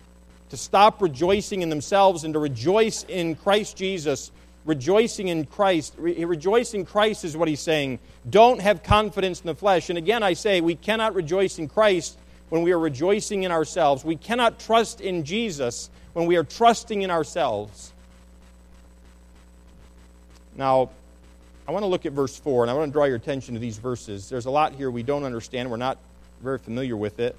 to 0.50 0.58
stop 0.58 1.02
rejoicing 1.02 1.62
in 1.62 1.70
themselves, 1.70 2.24
and 2.24 2.34
to 2.34 2.40
rejoice 2.40 3.04
in 3.08 3.36
Christ 3.36 3.78
Jesus. 3.78 4.32
Rejoicing 4.66 5.30
in 5.30 5.46
Christ. 5.46 5.96
Re- 5.98 6.16
in 6.16 6.86
Christ 6.86 7.26
is 7.26 7.36
what 7.36 7.48
he's 7.48 7.62
saying. 7.62 8.00
Don't 8.30 8.62
have 8.62 8.84
confidence 8.84 9.42
in 9.42 9.48
the 9.48 9.56
flesh. 9.56 9.90
And 9.90 9.98
again, 9.98 10.24
I 10.24 10.34
say, 10.34 10.62
we 10.62 10.76
cannot 10.76 11.16
rejoice 11.16 11.58
in 11.58 11.68
Christ 11.68 12.18
when 12.50 12.62
we 12.62 12.74
are 12.74 12.80
rejoicing 12.80 13.44
in 13.44 13.52
ourselves. 13.52 14.04
We 14.04 14.18
cannot 14.18 14.60
trust 14.60 15.02
in 15.02 15.24
Jesus 15.24 15.90
when 16.14 16.26
we 16.26 16.36
are 16.36 16.44
trusting 16.44 17.02
in 17.02 17.10
ourselves. 17.10 17.94
Now, 20.56 20.90
I 21.68 21.72
want 21.72 21.84
to 21.84 21.88
look 21.88 22.06
at 22.06 22.12
verse 22.12 22.38
4, 22.38 22.66
and 22.66 22.72
I 22.72 22.74
want 22.74 22.90
to 22.90 22.92
draw 22.92 23.06
your 23.06 23.16
attention 23.16 23.54
to 23.54 23.60
these 23.60 23.78
verses. 23.78 24.30
There's 24.30 24.46
a 24.46 24.52
lot 24.52 24.76
here 24.76 24.92
we 24.92 25.04
don't 25.04 25.24
understand. 25.24 25.72
We're 25.72 25.78
not 25.78 25.98
very 26.42 26.58
familiar 26.58 26.98
with 26.98 27.20
it. 27.20 27.36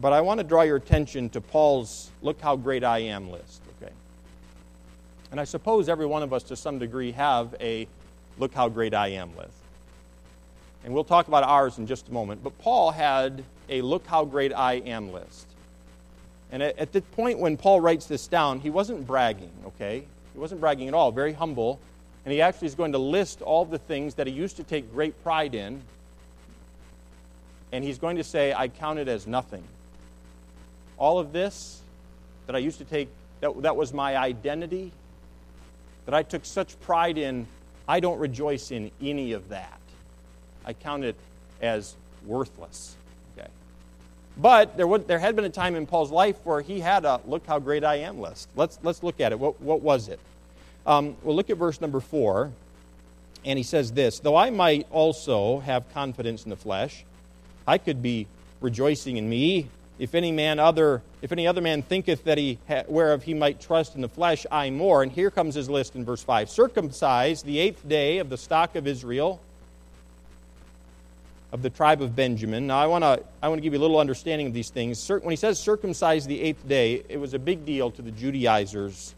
But 0.00 0.12
I 0.12 0.20
want 0.20 0.38
to 0.38 0.44
draw 0.44 0.62
your 0.62 0.76
attention 0.76 1.28
to 1.30 1.40
Paul's 1.40 2.10
look 2.22 2.40
how 2.40 2.56
great 2.56 2.84
I 2.84 2.98
am 2.98 3.30
list, 3.30 3.62
okay? 3.82 3.92
And 5.30 5.40
I 5.40 5.44
suppose 5.44 5.88
every 5.88 6.06
one 6.06 6.22
of 6.22 6.32
us 6.32 6.44
to 6.44 6.56
some 6.56 6.78
degree 6.78 7.12
have 7.12 7.54
a 7.60 7.86
look 8.38 8.54
how 8.54 8.68
great 8.68 8.94
I 8.94 9.08
am 9.08 9.36
list. 9.36 9.50
And 10.84 10.94
we'll 10.94 11.04
talk 11.04 11.26
about 11.28 11.42
ours 11.42 11.78
in 11.78 11.86
just 11.86 12.08
a 12.08 12.12
moment. 12.12 12.44
But 12.44 12.56
Paul 12.58 12.92
had 12.92 13.44
a 13.68 13.82
look 13.82 14.06
how 14.06 14.24
great 14.24 14.52
I 14.52 14.74
am 14.74 15.12
list. 15.12 15.46
And 16.52 16.62
at, 16.62 16.78
at 16.78 16.92
the 16.92 17.02
point 17.02 17.38
when 17.40 17.56
Paul 17.56 17.80
writes 17.80 18.06
this 18.06 18.28
down, 18.28 18.60
he 18.60 18.70
wasn't 18.70 19.06
bragging, 19.06 19.50
okay? 19.66 20.04
He 20.32 20.38
wasn't 20.38 20.60
bragging 20.60 20.88
at 20.88 20.94
all, 20.94 21.10
very 21.10 21.32
humble 21.32 21.80
and 22.28 22.34
he 22.34 22.42
actually 22.42 22.66
is 22.66 22.74
going 22.74 22.92
to 22.92 22.98
list 22.98 23.40
all 23.40 23.64
the 23.64 23.78
things 23.78 24.16
that 24.16 24.26
he 24.26 24.32
used 24.34 24.58
to 24.58 24.62
take 24.62 24.92
great 24.92 25.22
pride 25.22 25.54
in. 25.54 25.80
And 27.72 27.82
he's 27.82 27.98
going 27.98 28.18
to 28.18 28.22
say, 28.22 28.52
I 28.52 28.68
count 28.68 28.98
it 28.98 29.08
as 29.08 29.26
nothing. 29.26 29.64
All 30.98 31.18
of 31.18 31.32
this 31.32 31.80
that 32.46 32.56
I 32.56 32.58
used 32.58 32.78
to 32.78 32.84
take, 32.84 33.08
that, 33.40 33.62
that 33.62 33.76
was 33.76 33.92
my 33.92 34.16
identity, 34.16 34.92
that 36.06 36.14
I 36.14 36.22
took 36.22 36.44
such 36.44 36.78
pride 36.80 37.18
in, 37.18 37.46
I 37.86 38.00
don't 38.00 38.18
rejoice 38.18 38.70
in 38.70 38.90
any 39.00 39.32
of 39.32 39.48
that. 39.50 39.78
I 40.64 40.72
count 40.72 41.04
it 41.04 41.16
as 41.60 41.94
worthless. 42.26 42.96
Okay. 43.36 43.48
But 44.36 44.76
there, 44.76 44.86
would, 44.86 45.06
there 45.06 45.18
had 45.18 45.36
been 45.36 45.44
a 45.44 45.50
time 45.50 45.74
in 45.74 45.86
Paul's 45.86 46.10
life 46.10 46.36
where 46.44 46.60
he 46.60 46.80
had 46.80 47.04
a 47.04 47.20
look 47.26 47.46
how 47.46 47.58
great 47.58 47.84
I 47.84 47.96
am 47.96 48.20
list. 48.20 48.48
Let's, 48.56 48.78
let's 48.82 49.02
look 49.02 49.20
at 49.20 49.32
it. 49.32 49.38
What, 49.38 49.60
what 49.60 49.82
was 49.82 50.08
it? 50.08 50.20
Um, 50.86 51.16
well, 51.22 51.36
look 51.36 51.50
at 51.50 51.56
verse 51.56 51.80
number 51.80 52.00
four. 52.00 52.50
And 53.44 53.56
he 53.56 53.62
says 53.62 53.92
this 53.92 54.20
Though 54.20 54.36
I 54.36 54.50
might 54.50 54.86
also 54.90 55.60
have 55.60 55.92
confidence 55.92 56.44
in 56.44 56.50
the 56.50 56.56
flesh, 56.56 57.04
I 57.66 57.78
could 57.78 58.02
be 58.02 58.26
rejoicing 58.60 59.16
in 59.16 59.28
me. 59.28 59.68
If 59.98 60.14
any 60.14 60.30
man 60.30 60.58
other, 60.58 61.02
if 61.22 61.32
any 61.32 61.46
other 61.46 61.60
man 61.60 61.82
thinketh 61.82 62.24
that 62.24 62.38
he 62.38 62.58
ha- 62.68 62.84
whereof 62.86 63.24
he 63.24 63.34
might 63.34 63.60
trust 63.60 63.96
in 63.96 64.00
the 64.00 64.08
flesh, 64.08 64.46
I 64.50 64.70
more. 64.70 65.02
And 65.02 65.10
here 65.10 65.30
comes 65.30 65.54
his 65.54 65.68
list 65.68 65.96
in 65.96 66.04
verse 66.04 66.22
five: 66.22 66.48
circumcised 66.48 67.44
the 67.44 67.58
eighth 67.58 67.86
day 67.88 68.18
of 68.18 68.30
the 68.30 68.36
stock 68.36 68.76
of 68.76 68.86
Israel, 68.86 69.40
of 71.50 71.62
the 71.62 71.70
tribe 71.70 72.00
of 72.00 72.14
Benjamin. 72.14 72.68
Now 72.68 72.78
I 72.78 72.86
want 72.86 73.02
to 73.02 73.22
I 73.42 73.48
want 73.48 73.58
to 73.58 73.62
give 73.62 73.72
you 73.72 73.80
a 73.80 73.82
little 73.82 73.98
understanding 73.98 74.46
of 74.46 74.54
these 74.54 74.70
things. 74.70 75.08
When 75.08 75.30
he 75.30 75.36
says 75.36 75.58
circumcised 75.58 76.28
the 76.28 76.40
eighth 76.40 76.68
day, 76.68 77.02
it 77.08 77.18
was 77.18 77.34
a 77.34 77.38
big 77.38 77.64
deal 77.64 77.90
to 77.90 78.02
the 78.02 78.12
Judaizers 78.12 79.14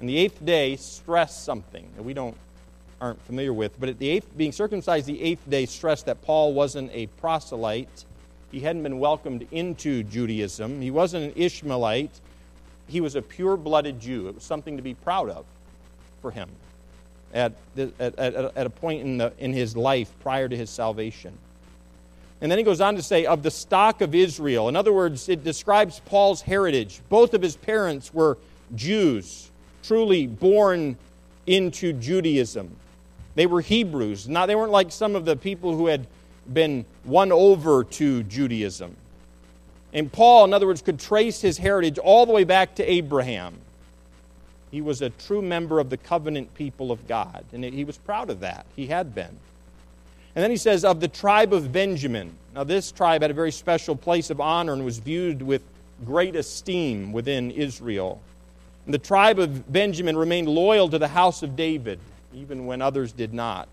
and 0.00 0.08
the 0.08 0.18
eighth 0.18 0.44
day 0.44 0.76
stressed 0.76 1.44
something 1.44 1.88
that 1.96 2.02
we 2.02 2.12
don't 2.12 2.36
aren't 3.00 3.22
familiar 3.22 3.52
with. 3.52 3.78
But 3.80 3.88
at 3.88 3.98
the 3.98 4.08
eighth, 4.08 4.36
being 4.36 4.52
circumcised 4.52 5.06
the 5.06 5.22
eighth 5.22 5.48
day 5.48 5.66
stressed 5.66 6.06
that 6.06 6.20
Paul 6.22 6.52
wasn't 6.52 6.90
a 6.92 7.06
proselyte. 7.06 8.04
He 8.54 8.60
hadn't 8.60 8.84
been 8.84 9.00
welcomed 9.00 9.48
into 9.50 10.04
Judaism. 10.04 10.80
He 10.80 10.92
wasn't 10.92 11.24
an 11.24 11.42
Ishmaelite. 11.42 12.12
He 12.86 13.00
was 13.00 13.16
a 13.16 13.22
pure 13.22 13.56
blooded 13.56 13.98
Jew. 13.98 14.28
It 14.28 14.36
was 14.36 14.44
something 14.44 14.76
to 14.76 14.82
be 14.82 14.94
proud 14.94 15.28
of 15.28 15.44
for 16.22 16.30
him 16.30 16.48
at, 17.32 17.50
at, 17.76 18.16
at, 18.16 18.34
at 18.36 18.66
a 18.66 18.70
point 18.70 19.02
in, 19.02 19.18
the, 19.18 19.32
in 19.38 19.52
his 19.52 19.76
life 19.76 20.12
prior 20.20 20.48
to 20.48 20.56
his 20.56 20.70
salvation. 20.70 21.36
And 22.40 22.48
then 22.48 22.56
he 22.56 22.62
goes 22.62 22.80
on 22.80 22.94
to 22.94 23.02
say, 23.02 23.26
of 23.26 23.42
the 23.42 23.50
stock 23.50 24.00
of 24.00 24.14
Israel. 24.14 24.68
In 24.68 24.76
other 24.76 24.92
words, 24.92 25.28
it 25.28 25.42
describes 25.42 26.00
Paul's 26.04 26.42
heritage. 26.42 27.00
Both 27.08 27.34
of 27.34 27.42
his 27.42 27.56
parents 27.56 28.14
were 28.14 28.38
Jews 28.76 29.50
truly 29.82 30.28
born 30.28 30.96
into 31.48 31.92
Judaism. 31.92 32.70
They 33.34 33.46
were 33.46 33.62
Hebrews. 33.62 34.28
Now, 34.28 34.46
they 34.46 34.54
weren't 34.54 34.70
like 34.70 34.92
some 34.92 35.16
of 35.16 35.24
the 35.24 35.34
people 35.34 35.76
who 35.76 35.86
had 35.86 36.06
been 36.52 36.84
won 37.04 37.32
over 37.32 37.84
to 37.84 38.22
Judaism. 38.24 38.96
And 39.92 40.10
Paul, 40.10 40.44
in 40.44 40.52
other 40.52 40.66
words, 40.66 40.82
could 40.82 40.98
trace 40.98 41.40
his 41.40 41.56
heritage 41.56 41.98
all 41.98 42.26
the 42.26 42.32
way 42.32 42.44
back 42.44 42.74
to 42.76 42.90
Abraham. 42.90 43.54
He 44.70 44.80
was 44.80 45.02
a 45.02 45.10
true 45.10 45.40
member 45.40 45.78
of 45.78 45.88
the 45.88 45.96
covenant 45.96 46.52
people 46.54 46.90
of 46.90 47.06
God, 47.06 47.44
and 47.52 47.64
he 47.64 47.84
was 47.84 47.96
proud 47.96 48.28
of 48.28 48.40
that. 48.40 48.66
He 48.74 48.88
had 48.88 49.14
been. 49.14 49.38
And 50.34 50.42
then 50.42 50.50
he 50.50 50.56
says, 50.56 50.84
of 50.84 50.98
the 50.98 51.06
tribe 51.06 51.52
of 51.52 51.70
Benjamin. 51.72 52.34
Now, 52.56 52.64
this 52.64 52.90
tribe 52.90 53.22
had 53.22 53.30
a 53.30 53.34
very 53.34 53.52
special 53.52 53.94
place 53.94 54.30
of 54.30 54.40
honor 54.40 54.72
and 54.72 54.84
was 54.84 54.98
viewed 54.98 55.42
with 55.42 55.62
great 56.04 56.34
esteem 56.34 57.12
within 57.12 57.52
Israel. 57.52 58.20
And 58.84 58.92
the 58.92 58.98
tribe 58.98 59.38
of 59.38 59.72
Benjamin 59.72 60.16
remained 60.16 60.48
loyal 60.48 60.88
to 60.88 60.98
the 60.98 61.06
house 61.06 61.44
of 61.44 61.54
David, 61.54 62.00
even 62.34 62.66
when 62.66 62.82
others 62.82 63.12
did 63.12 63.32
not. 63.32 63.68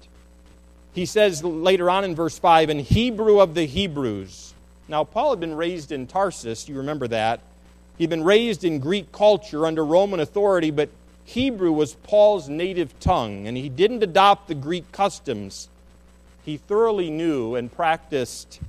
He 0.93 1.06
says 1.06 1.43
later 1.43 1.89
on 1.89 2.04
in 2.04 2.15
verse 2.15 2.38
5, 2.38 2.69
"In 2.69 2.80
Hebrew 2.80 3.39
of 3.39 3.54
the 3.54 3.65
Hebrews. 3.65 4.54
Now, 4.88 5.04
Paul 5.04 5.30
had 5.32 5.39
been 5.39 5.56
raised 5.56 5.91
in 5.91 6.06
Tarsus, 6.06 6.67
you 6.67 6.75
remember 6.75 7.08
that. 7.08 7.39
He'd 7.97 8.10
been 8.10 8.23
raised 8.23 8.63
in 8.63 8.80
Greek 8.80 9.12
culture 9.12 9.65
under 9.65 9.86
Roman 9.86 10.19
authority, 10.19 10.71
but 10.71 10.89
Hebrew 11.23 11.71
was 11.71 11.93
Paul's 11.93 12.49
native 12.49 12.99
tongue, 12.99 13.47
and 13.47 13.56
he 13.56 13.69
didn't 13.69 14.04
adopt 14.04 14.47
the 14.47 14.56
Greek 14.56 14.91
customs. 14.91 15.69
He 16.43 16.58
thoroughly 16.58 17.10
knew 17.10 17.56
and 17.56 17.71
practiced 17.71 18.60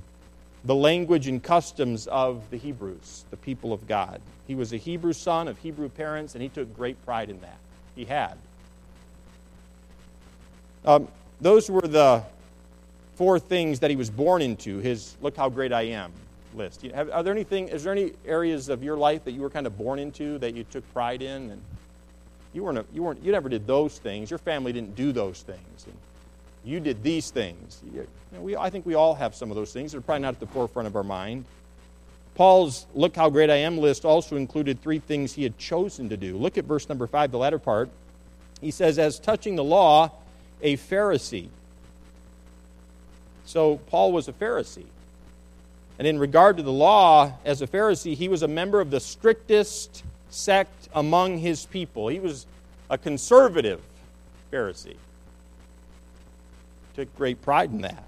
the 0.63 0.75
language 0.75 1.27
and 1.27 1.43
customs 1.43 2.07
of 2.07 2.49
the 2.51 2.57
Hebrews, 2.57 3.25
the 3.31 3.37
people 3.37 3.73
of 3.73 3.87
God. 3.87 4.21
He 4.47 4.55
was 4.55 4.71
a 4.71 4.77
Hebrew 4.77 5.13
son 5.13 5.47
of 5.47 5.57
Hebrew 5.57 5.89
parents, 5.89 6.35
and 6.35 6.41
he 6.41 6.49
took 6.49 6.73
great 6.75 7.03
pride 7.05 7.29
in 7.29 7.41
that. 7.41 7.57
He 7.95 8.05
had. 8.05 8.37
Um, 10.85 11.07
those 11.43 11.69
were 11.69 11.81
the 11.81 12.23
four 13.15 13.37
things 13.37 13.79
that 13.79 13.89
he 13.89 13.95
was 13.95 14.09
born 14.09 14.41
into, 14.41 14.79
his 14.79 15.15
look 15.21 15.37
how 15.37 15.49
great 15.49 15.71
I 15.71 15.83
am 15.83 16.11
list. 16.55 16.81
Have, 16.83 17.09
are 17.11 17.23
there 17.23 17.33
anything, 17.33 17.67
is 17.67 17.83
there 17.83 17.93
any 17.93 18.13
areas 18.25 18.69
of 18.69 18.83
your 18.83 18.97
life 18.97 19.23
that 19.25 19.31
you 19.31 19.41
were 19.41 19.49
kind 19.49 19.67
of 19.67 19.77
born 19.77 19.99
into 19.99 20.37
that 20.39 20.55
you 20.55 20.63
took 20.63 20.91
pride 20.93 21.21
in? 21.21 21.51
And 21.51 21.61
you 22.53 22.63
weren't, 22.63 22.77
a, 22.77 22.85
you 22.93 23.03
weren't, 23.03 23.23
you 23.23 23.31
never 23.31 23.49
did 23.49 23.67
those 23.67 23.97
things. 23.97 24.29
Your 24.29 24.39
family 24.39 24.71
didn't 24.71 24.95
do 24.95 25.11
those 25.11 25.41
things. 25.41 25.85
And 25.85 25.95
you 26.63 26.79
did 26.79 27.03
these 27.03 27.31
things. 27.31 27.81
You 27.93 28.07
know, 28.31 28.41
we, 28.41 28.55
I 28.55 28.69
think 28.69 28.85
we 28.85 28.93
all 28.93 29.15
have 29.15 29.35
some 29.35 29.49
of 29.49 29.55
those 29.55 29.73
things. 29.73 29.91
They're 29.91 30.01
probably 30.01 30.21
not 30.21 30.35
at 30.35 30.39
the 30.39 30.47
forefront 30.47 30.87
of 30.87 30.95
our 30.95 31.03
mind. 31.03 31.45
Paul's 32.35 32.87
look 32.95 33.15
how 33.15 33.29
great 33.29 33.49
I 33.49 33.57
am 33.57 33.77
list 33.77 34.05
also 34.05 34.37
included 34.37 34.81
three 34.81 34.99
things 34.99 35.33
he 35.33 35.43
had 35.43 35.57
chosen 35.57 36.09
to 36.09 36.17
do. 36.17 36.37
Look 36.37 36.57
at 36.57 36.65
verse 36.65 36.89
number 36.89 37.05
five, 37.05 37.31
the 37.31 37.37
latter 37.37 37.59
part. 37.59 37.89
He 38.59 38.71
says, 38.71 38.97
As 38.97 39.19
touching 39.19 39.55
the 39.55 39.63
law, 39.63 40.11
a 40.63 40.77
Pharisee. 40.77 41.49
So 43.45 43.77
Paul 43.87 44.11
was 44.11 44.27
a 44.27 44.33
Pharisee. 44.33 44.85
And 45.99 46.07
in 46.07 46.17
regard 46.17 46.57
to 46.57 46.63
the 46.63 46.71
law, 46.71 47.33
as 47.45 47.61
a 47.61 47.67
Pharisee, 47.67 48.15
he 48.15 48.27
was 48.27 48.41
a 48.41 48.47
member 48.47 48.81
of 48.81 48.89
the 48.89 48.99
strictest 48.99 50.03
sect 50.29 50.89
among 50.95 51.37
his 51.37 51.65
people. 51.67 52.07
He 52.07 52.19
was 52.19 52.47
a 52.89 52.97
conservative 52.97 53.81
Pharisee. 54.51 54.95
Took 56.95 57.15
great 57.15 57.41
pride 57.41 57.71
in 57.71 57.81
that. 57.81 58.03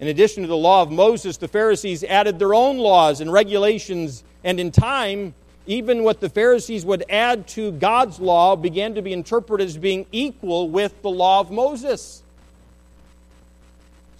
In 0.00 0.08
addition 0.08 0.42
to 0.42 0.48
the 0.48 0.56
law 0.56 0.82
of 0.82 0.90
Moses, 0.90 1.38
the 1.38 1.48
Pharisees 1.48 2.04
added 2.04 2.38
their 2.38 2.54
own 2.54 2.78
laws 2.78 3.20
and 3.20 3.32
regulations, 3.32 4.22
and 4.44 4.60
in 4.60 4.70
time, 4.70 5.34
even 5.68 6.02
what 6.02 6.18
the 6.18 6.28
Pharisees 6.28 6.84
would 6.84 7.04
add 7.08 7.46
to 7.48 7.70
God's 7.70 8.18
law 8.18 8.56
began 8.56 8.96
to 8.96 9.02
be 9.02 9.12
interpreted 9.12 9.68
as 9.68 9.78
being 9.78 10.06
equal 10.10 10.68
with 10.68 11.00
the 11.02 11.10
law 11.10 11.38
of 11.38 11.52
Moses. 11.52 12.24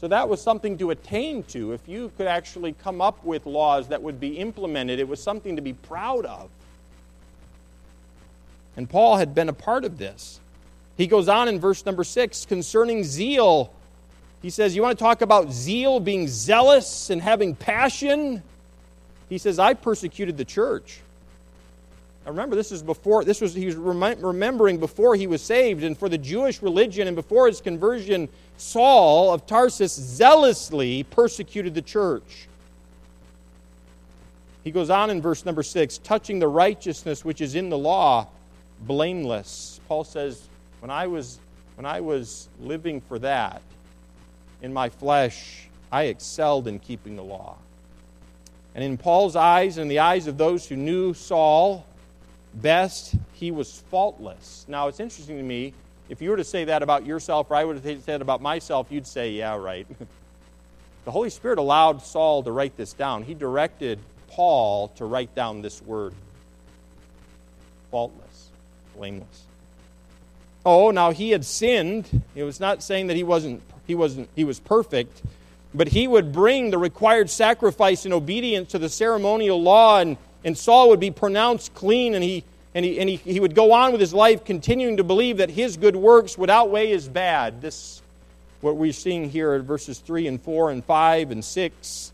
So 0.01 0.07
that 0.07 0.29
was 0.29 0.41
something 0.41 0.79
to 0.79 0.91
attain 0.91 1.43
to. 1.45 1.73
If 1.73 1.89
you 1.89 2.13
could 2.17 2.29
actually 2.29 2.75
come 2.75 3.01
up 3.01 3.25
with 3.25 3.47
laws 3.47 3.89
that 3.89 4.01
would 4.01 4.21
be 4.21 4.39
implemented, 4.39 5.01
it 5.01 5.09
was 5.09 5.21
something 5.21 5.57
to 5.57 5.63
be 5.63 5.73
proud 5.73 6.25
of. 6.25 6.49
And 8.77 8.89
Paul 8.89 9.17
had 9.17 9.35
been 9.35 9.49
a 9.49 9.53
part 9.53 9.85
of 9.85 9.99
this. 9.99 10.39
He 10.97 11.09
goes 11.09 11.29
on 11.29 11.49
in 11.49 11.59
verse 11.59 11.85
number 11.85 12.05
six 12.05 12.47
concerning 12.47 13.03
zeal 13.03 13.73
he 14.43 14.51
says, 14.51 14.77
You 14.77 14.83
want 14.83 14.99
to 14.99 15.03
talk 15.03 15.21
about 15.21 15.51
zeal, 15.51 16.01
being 16.01 16.29
zealous 16.29 17.11
and 17.11 17.21
having 17.21 17.55
passion? 17.55 18.43
He 19.29 19.39
says, 19.39 19.59
I 19.59 19.75
persecuted 19.75 20.37
the 20.37 20.45
church. 20.45 21.01
Remember, 22.29 22.57
this 22.57 22.73
is 22.73 22.83
before, 22.83 23.25
this 23.25 23.41
was, 23.41 23.55
he 23.55 23.67
was 23.67 23.77
remembering 23.77 24.79
before 24.79 25.17
he 25.17 25.27
was 25.27 25.41
saved, 25.41 25.83
and 25.83 25.97
for 25.97 26.09
the 26.09 26.19
Jewish 26.19 26.63
religion 26.63 27.07
and 27.07 27.17
before 27.17 27.47
his 27.47 27.61
conversion, 27.61 28.29
Saul 28.57 29.33
of 29.33 29.47
Tarsus 29.47 29.95
zealously 29.95 31.05
persecuted 31.05 31.75
the 31.75 31.83
church. 31.83 32.49
He 34.65 34.71
goes 34.71 34.91
on 34.91 35.09
in 35.11 35.23
verse 35.23 35.47
number 35.47 35.63
six, 35.63 35.99
touching 35.99 36.39
the 36.39 36.49
righteousness 36.49 37.25
which 37.25 37.41
is 37.41 37.55
in 37.55 37.71
the 37.71 37.79
law, 37.79 38.27
blameless. 38.81 39.81
Paul 39.89 40.05
says, 40.05 40.49
when 40.81 40.91
I 40.91 41.07
was, 41.07 41.39
when 41.77 41.87
I 41.87 42.01
was 42.01 42.49
living 42.61 43.01
for 43.01 43.19
that, 43.21 43.63
in 44.61 44.73
my 44.73 44.89
flesh, 44.91 45.69
I 45.91 46.05
excelled 46.05 46.69
in 46.69 46.79
keeping 46.81 47.17
the 47.17 47.23
law. 47.23 47.57
And 48.75 48.85
in 48.85 48.99
Paul's 48.99 49.37
eyes 49.37 49.79
and 49.79 49.83
in 49.83 49.89
the 49.89 50.01
eyes 50.01 50.27
of 50.27 50.37
those 50.37 50.69
who 50.69 50.77
knew 50.77 51.15
Saul 51.15 51.87
best, 52.61 53.15
he 53.33 53.51
was 53.51 53.83
faultless. 53.91 54.65
Now, 54.69 54.89
it's 54.89 55.01
interesting 55.01 55.37
to 55.37 55.43
me, 55.43 55.75
if 56.09 56.23
you 56.23 56.31
were 56.31 56.37
to 56.37 56.45
say 56.45 56.65
that 56.65 56.83
about 56.83 57.05
yourself, 57.05 57.51
or 57.51 57.57
I 57.57 57.65
would 57.65 57.83
have 57.85 58.03
said 58.03 58.23
about 58.23 58.41
myself, 58.41 58.87
you'd 58.91 59.07
say, 59.07 59.33
yeah, 59.33 59.57
right. 59.57 59.87
the 61.05 61.11
Holy 61.11 61.31
Spirit 61.31 61.59
allowed 61.59 62.03
Saul 62.03 62.43
to 62.43 62.53
write 62.53 62.77
this 62.77 62.93
down. 62.93 63.23
He 63.23 63.35
directed 63.35 63.99
Paul 64.29 64.89
to 64.97 65.05
write 65.05 65.35
down 65.35 65.63
this 65.63 65.83
word 65.83 66.15
faultless, 67.91 68.49
blameless. 68.97 69.45
Oh, 70.65 70.91
now 70.91 71.11
he 71.11 71.31
had 71.31 71.45
sinned. 71.45 72.23
It 72.35 72.45
was 72.45 72.61
not 72.61 72.83
saying 72.83 73.07
that 73.07 73.17
he 73.17 73.23
wasn't 73.23 73.63
he 73.87 73.95
wasn't 73.95 74.29
he 74.37 74.45
was 74.45 74.61
perfect, 74.61 75.23
but 75.75 75.89
he 75.89 76.07
would 76.07 76.33
bring 76.33 76.71
the 76.71 76.79
required 76.79 77.31
sacrifice 77.31 78.05
in 78.05 78.13
obedience 78.13 78.73
to 78.73 78.79
the 78.79 78.89
ceremonial 78.89 79.63
law, 79.63 80.01
and, 80.01 80.17
and 80.45 80.57
Saul 80.57 80.89
would 80.91 81.01
be 81.01 81.11
pronounced 81.11 81.75
clean, 81.75 82.15
and 82.15 82.23
he 82.23 82.45
and, 82.75 82.85
he, 82.85 83.01
and 83.01 83.09
he, 83.09 83.17
he 83.17 83.41
would 83.41 83.55
go 83.55 83.73
on 83.73 83.93
with 83.93 84.01
his 84.01 84.15
life 84.15 84.45
continuing 84.45 84.99
to 84.99 85.05
believe 85.05 85.39
that 85.39 85.51
his 85.51 85.77
good 85.77 85.97
works 85.97 86.37
would 86.39 86.51
outweigh 86.51 86.89
his 86.89 87.09
bad. 87.09 87.61
This 87.61 88.03
what 88.61 88.77
we're 88.77 88.93
seeing 88.93 89.31
here 89.31 89.53
at 89.53 89.63
verses 89.63 89.99
3 90.01 90.27
and 90.27 90.43
4 90.43 90.71
and 90.73 90.85
5 90.85 91.31
and 91.31 91.45
6. 91.45 92.13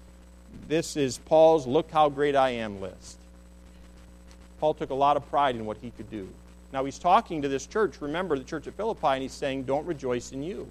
This 0.68 0.96
is 0.96 1.18
Paul's 1.18 1.66
look 1.66 1.90
how 1.90 2.08
great 2.08 2.36
I 2.36 2.50
am 2.50 2.80
list. 2.80 3.18
Paul 4.60 4.74
took 4.74 4.90
a 4.90 4.94
lot 4.94 5.16
of 5.16 5.28
pride 5.30 5.56
in 5.56 5.66
what 5.66 5.78
he 5.78 5.90
could 5.90 6.10
do. 6.10 6.28
Now 6.72 6.84
he's 6.84 6.98
talking 6.98 7.42
to 7.42 7.48
this 7.48 7.66
church, 7.66 8.00
remember 8.00 8.38
the 8.38 8.44
church 8.44 8.66
at 8.66 8.74
Philippi, 8.74 9.06
and 9.06 9.22
he's 9.22 9.32
saying, 9.32 9.64
Don't 9.64 9.86
rejoice 9.86 10.32
in 10.32 10.42
you. 10.42 10.70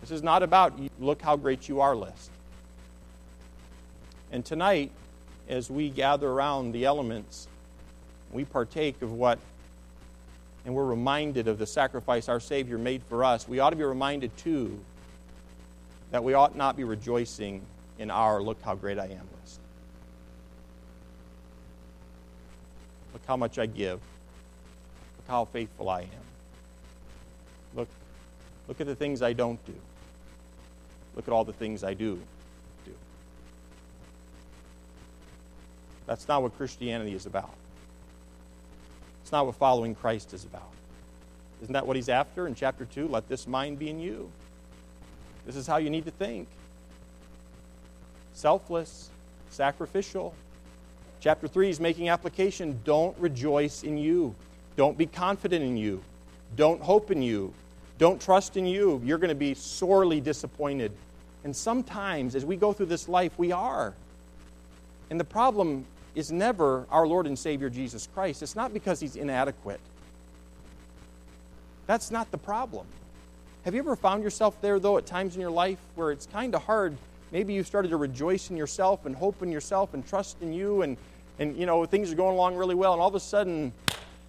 This 0.00 0.10
is 0.10 0.22
not 0.22 0.42
about 0.42 0.78
look 1.00 1.20
how 1.20 1.36
great 1.36 1.68
you 1.68 1.80
are 1.80 1.94
list. 1.96 2.30
And 4.30 4.44
tonight, 4.44 4.92
as 5.48 5.70
we 5.70 5.88
gather 5.88 6.28
around 6.28 6.72
the 6.72 6.84
elements, 6.84 7.48
we 8.32 8.44
partake 8.44 9.00
of 9.02 9.12
what, 9.12 9.38
and 10.64 10.74
we're 10.74 10.84
reminded 10.84 11.48
of 11.48 11.58
the 11.58 11.66
sacrifice 11.66 12.28
our 12.28 12.40
Savior 12.40 12.76
made 12.76 13.02
for 13.08 13.24
us, 13.24 13.48
we 13.48 13.58
ought 13.58 13.70
to 13.70 13.76
be 13.76 13.84
reminded 13.84 14.36
too 14.36 14.78
that 16.10 16.22
we 16.22 16.34
ought 16.34 16.56
not 16.56 16.76
be 16.76 16.84
rejoicing 16.84 17.62
in 17.98 18.10
our 18.10 18.42
look 18.42 18.60
how 18.62 18.74
great 18.74 18.98
I 18.98 19.06
am 19.06 19.28
list. 19.40 19.60
Look 23.12 23.22
how 23.26 23.36
much 23.36 23.58
I 23.58 23.66
give. 23.66 24.00
Look 25.16 25.28
how 25.28 25.44
faithful 25.46 25.88
I 25.88 26.02
am. 26.02 26.08
Look, 27.74 27.88
look 28.68 28.80
at 28.80 28.86
the 28.86 28.94
things 28.94 29.22
I 29.22 29.32
don't 29.32 29.64
do. 29.66 29.74
Look 31.16 31.26
at 31.26 31.32
all 31.32 31.44
the 31.44 31.52
things 31.52 31.82
I 31.82 31.94
do. 31.94 32.18
That's 36.08 36.26
not 36.26 36.42
what 36.42 36.56
Christianity 36.56 37.14
is 37.14 37.24
about. 37.24 37.54
It's 39.22 39.30
not 39.30 39.46
what 39.46 39.54
following 39.54 39.94
Christ 39.94 40.34
is 40.34 40.44
about. 40.44 40.68
Isn't 41.62 41.72
that 41.74 41.86
what 41.86 41.94
he's 41.94 42.08
after 42.08 42.48
in 42.48 42.56
chapter 42.56 42.84
2? 42.84 43.06
Let 43.06 43.28
this 43.28 43.46
mind 43.46 43.78
be 43.78 43.88
in 43.88 44.00
you. 44.00 44.28
This 45.46 45.54
is 45.54 45.68
how 45.68 45.76
you 45.76 45.90
need 45.90 46.04
to 46.06 46.10
think 46.10 46.48
selfless, 48.32 49.10
sacrificial. 49.50 50.34
Chapter 51.20 51.46
3 51.46 51.70
is 51.70 51.78
making 51.80 52.08
application. 52.08 52.80
Don't 52.84 53.16
rejoice 53.18 53.84
in 53.84 53.96
you. 53.96 54.34
Don't 54.76 54.98
be 54.98 55.06
confident 55.06 55.64
in 55.64 55.76
you. 55.76 56.02
Don't 56.56 56.80
hope 56.80 57.12
in 57.12 57.22
you. 57.22 57.54
Don't 57.98 58.20
trust 58.20 58.56
in 58.56 58.66
you. 58.66 59.00
You're 59.04 59.18
going 59.18 59.28
to 59.28 59.34
be 59.34 59.54
sorely 59.54 60.20
disappointed 60.20 60.92
and 61.44 61.54
sometimes, 61.54 62.34
as 62.34 62.44
we 62.44 62.56
go 62.56 62.72
through 62.72 62.86
this 62.86 63.08
life, 63.08 63.32
we 63.38 63.52
are. 63.52 63.94
And 65.10 65.18
the 65.18 65.24
problem 65.24 65.84
is 66.14 66.32
never 66.32 66.86
our 66.90 67.06
Lord 67.06 67.26
and 67.26 67.38
Savior 67.38 67.70
Jesus 67.70 68.08
Christ. 68.14 68.42
It's 68.42 68.56
not 68.56 68.72
because 68.72 69.00
he's 69.00 69.16
inadequate. 69.16 69.80
That's 71.86 72.10
not 72.10 72.30
the 72.30 72.38
problem. 72.38 72.86
Have 73.64 73.74
you 73.74 73.80
ever 73.80 73.96
found 73.96 74.22
yourself 74.22 74.60
there, 74.60 74.78
though, 74.78 74.98
at 74.98 75.06
times 75.06 75.34
in 75.34 75.40
your 75.40 75.50
life 75.50 75.78
where 75.94 76.10
it's 76.10 76.26
kind 76.26 76.54
of 76.54 76.62
hard? 76.64 76.96
Maybe 77.32 77.52
you 77.52 77.62
started 77.62 77.88
to 77.88 77.96
rejoice 77.96 78.50
in 78.50 78.56
yourself 78.56 79.04
and 79.06 79.14
hope 79.14 79.42
in 79.42 79.52
yourself 79.52 79.94
and 79.94 80.06
trust 80.06 80.36
in 80.40 80.52
you, 80.52 80.82
and, 80.82 80.96
and 81.38 81.56
you 81.56 81.66
know, 81.66 81.84
things 81.84 82.10
are 82.12 82.14
going 82.14 82.34
along 82.34 82.56
really 82.56 82.74
well, 82.74 82.92
and 82.92 83.02
all 83.02 83.08
of 83.08 83.14
a 83.14 83.20
sudden, 83.20 83.72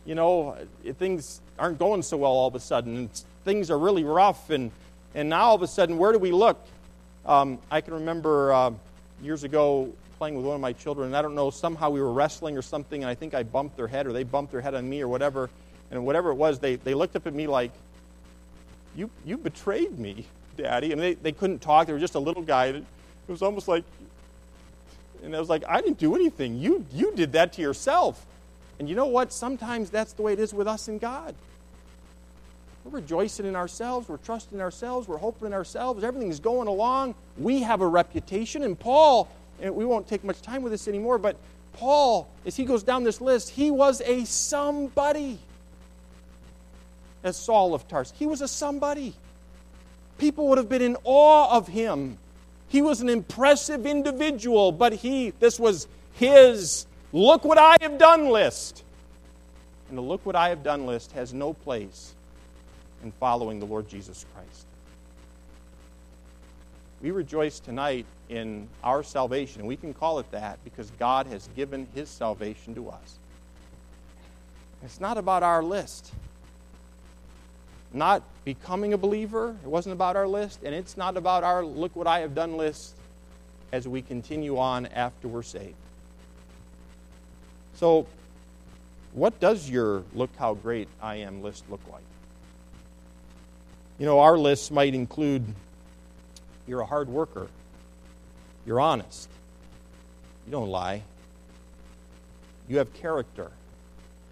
you 0.06 0.16
know, 0.16 0.58
things 0.98 1.42
aren't 1.58 1.80
going 1.80 2.02
so 2.02 2.18
well 2.18 2.32
all 2.32 2.48
of 2.48 2.56
a 2.56 2.60
sudden, 2.60 2.96
and 2.98 3.24
things 3.46 3.72
are 3.72 3.80
really 3.80 4.04
rough, 4.04 4.50
and, 4.50 4.72
and 5.16 5.30
now 5.30 5.44
all 5.44 5.56
of 5.56 5.62
a 5.62 5.68
sudden, 5.68 5.98
where 5.98 6.12
do 6.12 6.20
we 6.20 6.32
look? 6.32 6.66
Um, 7.26 7.60
I 7.70 7.82
can 7.82 7.94
remember 7.94 8.52
uh, 8.52 8.72
years 9.22 9.44
ago 9.44 9.94
playing 10.20 10.36
with 10.36 10.46
one 10.46 10.56
of 10.56 10.62
my 10.62 10.74
children, 10.74 11.08
and 11.08 11.18
I 11.18 11.22
don't 11.22 11.34
know, 11.34 11.50
somehow 11.50 11.90
we 11.90 12.02
were 12.02 12.12
wrestling 12.12 12.58
or 12.58 12.62
something, 12.62 13.02
and 13.02 13.10
I 13.10 13.16
think 13.16 13.34
I 13.34 13.42
bumped 13.44 13.78
their 13.78 13.88
head 13.88 14.06
or 14.06 14.12
they 14.12 14.24
bumped 14.24 14.52
their 14.52 14.62
head 14.62 14.76
on 14.76 14.88
me 14.88 15.02
or 15.02 15.08
whatever. 15.08 15.50
And 15.92 16.06
whatever 16.06 16.30
it 16.30 16.36
was, 16.36 16.60
they, 16.60 16.76
they 16.76 16.94
looked 16.94 17.16
up 17.16 17.26
at 17.26 17.34
me 17.34 17.48
like, 17.48 17.72
you, 18.96 19.10
you 19.26 19.38
betrayed 19.38 19.98
me, 19.98 20.28
Daddy. 20.58 20.92
And 20.92 21.02
they, 21.02 21.14
they 21.14 21.32
couldn't 21.32 21.60
talk. 21.60 21.88
They 21.88 21.94
were 21.94 22.00
just 22.00 22.16
a 22.16 22.20
little 22.20 22.44
guy. 22.44 22.66
It 22.68 22.84
was 23.28 23.42
almost 23.42 23.68
like, 23.68 23.84
and 25.24 25.36
I 25.36 25.40
was 25.40 25.50
like, 25.50 25.64
I 25.68 25.82
didn't 25.82 25.98
do 25.98 26.16
anything. 26.16 26.58
You, 26.58 26.86
you 26.94 27.14
did 27.16 27.32
that 27.32 27.54
to 27.54 27.62
yourself. 27.62 28.26
And 28.78 28.88
you 28.88 28.96
know 28.96 29.08
what? 29.08 29.34
Sometimes 29.34 29.90
that's 29.90 30.14
the 30.14 30.22
way 30.22 30.34
it 30.34 30.40
is 30.40 30.54
with 30.54 30.68
us 30.68 30.88
and 30.88 31.00
God. 31.00 31.34
We're 32.84 33.00
rejoicing 33.00 33.46
in 33.46 33.56
ourselves. 33.56 34.08
We're 34.08 34.18
trusting 34.18 34.62
ourselves. 34.62 35.08
We're 35.08 35.18
hoping 35.18 35.48
in 35.48 35.54
ourselves. 35.54 36.04
Everything's 36.04 36.40
going 36.40 36.68
along. 36.68 37.16
We 37.38 37.62
have 37.62 37.82
a 37.82 37.88
reputation. 37.88 38.64
And 38.64 38.80
Paul, 38.80 39.30
and 39.62 39.76
we 39.76 39.86
won't 39.86 40.08
take 40.08 40.24
much 40.24 40.42
time 40.42 40.62
with 40.62 40.72
this 40.72 40.88
anymore, 40.88 41.18
but 41.18 41.36
Paul, 41.74 42.28
as 42.46 42.56
he 42.56 42.66
goes 42.66 42.84
down 42.84 43.04
this 43.04 43.22
list, 43.22 43.50
he 43.50 43.72
was 43.72 44.02
a 44.02 44.26
somebody. 44.26 45.40
As 47.24 47.36
Saul 47.38 47.74
of 47.74 47.88
Tarsus, 47.88 48.18
he 48.18 48.26
was 48.26 48.42
a 48.42 48.48
somebody. 48.48 49.14
People 50.18 50.48
would 50.50 50.58
have 50.58 50.70
been 50.70 50.82
in 50.82 50.98
awe 51.04 51.56
of 51.56 51.68
him. 51.68 52.18
He 52.68 52.82
was 52.82 53.02
an 53.02 53.10
impressive 53.10 53.86
individual, 53.86 54.72
but 54.72 54.94
he, 54.94 55.32
this 55.40 55.60
was 55.60 55.88
his 56.14 56.86
look 57.12 57.44
what 57.44 57.58
I 57.58 57.78
have 57.82 57.98
done 57.98 58.30
list. 58.30 58.84
And 59.90 59.98
the 59.98 60.02
look 60.02 60.26
what 60.26 60.36
I 60.36 60.50
have 60.50 60.64
done 60.64 60.86
list 60.86 61.12
has 61.14 61.34
no 61.34 61.54
place 61.54 62.14
in 63.04 63.12
following 63.14 63.60
the 63.60 63.66
Lord 63.66 63.90
Jesus 63.90 64.26
Christ. 64.34 64.66
We 67.02 67.12
rejoice 67.12 67.60
tonight 67.60 68.06
in 68.28 68.68
our 68.84 69.04
salvation. 69.04 69.66
We 69.66 69.78
can 69.78 69.94
call 69.94 70.20
it 70.20 70.30
that 70.32 70.62
because 70.64 70.92
God 71.00 71.28
has 71.28 71.48
given 71.56 71.88
his 71.96 72.10
salvation 72.10 72.76
to 72.76 72.90
us. 72.90 73.20
It's 74.84 75.00
not 75.00 75.18
about 75.18 75.44
our 75.44 75.64
list. 75.64 76.12
Not 77.94 78.22
becoming 78.44 78.94
a 78.94 78.98
believer, 78.98 79.56
it 79.64 79.68
wasn't 79.68 79.94
about 79.94 80.16
our 80.16 80.28
list, 80.28 80.60
and 80.64 80.76
it's 80.76 80.96
not 80.96 81.18
about 81.18 81.44
our 81.44 81.66
look 81.66 81.96
what 81.96 82.06
I 82.06 82.20
have 82.20 82.36
done 82.36 82.56
list 82.58 82.94
as 83.72 83.88
we 83.88 84.02
continue 84.02 84.58
on 84.58 84.86
after 84.88 85.28
we're 85.28 85.42
saved. 85.42 85.76
So, 87.76 88.06
what 89.14 89.40
does 89.40 89.70
your 89.70 90.04
look 90.14 90.30
how 90.38 90.54
great 90.54 90.88
I 91.02 91.16
am 91.18 91.42
list 91.42 91.64
look 91.70 91.82
like? 91.92 92.04
You 93.98 94.06
know, 94.06 94.20
our 94.20 94.38
lists 94.38 94.70
might 94.70 94.94
include 94.94 95.44
you're 96.70 96.82
a 96.82 96.86
hard 96.86 97.10
worker, 97.10 97.48
you're 98.66 98.80
honest, 98.80 99.30
you 100.46 100.52
don't 100.52 100.70
lie, 100.70 101.02
you 102.68 102.78
have 102.78 102.94
character, 102.94 103.52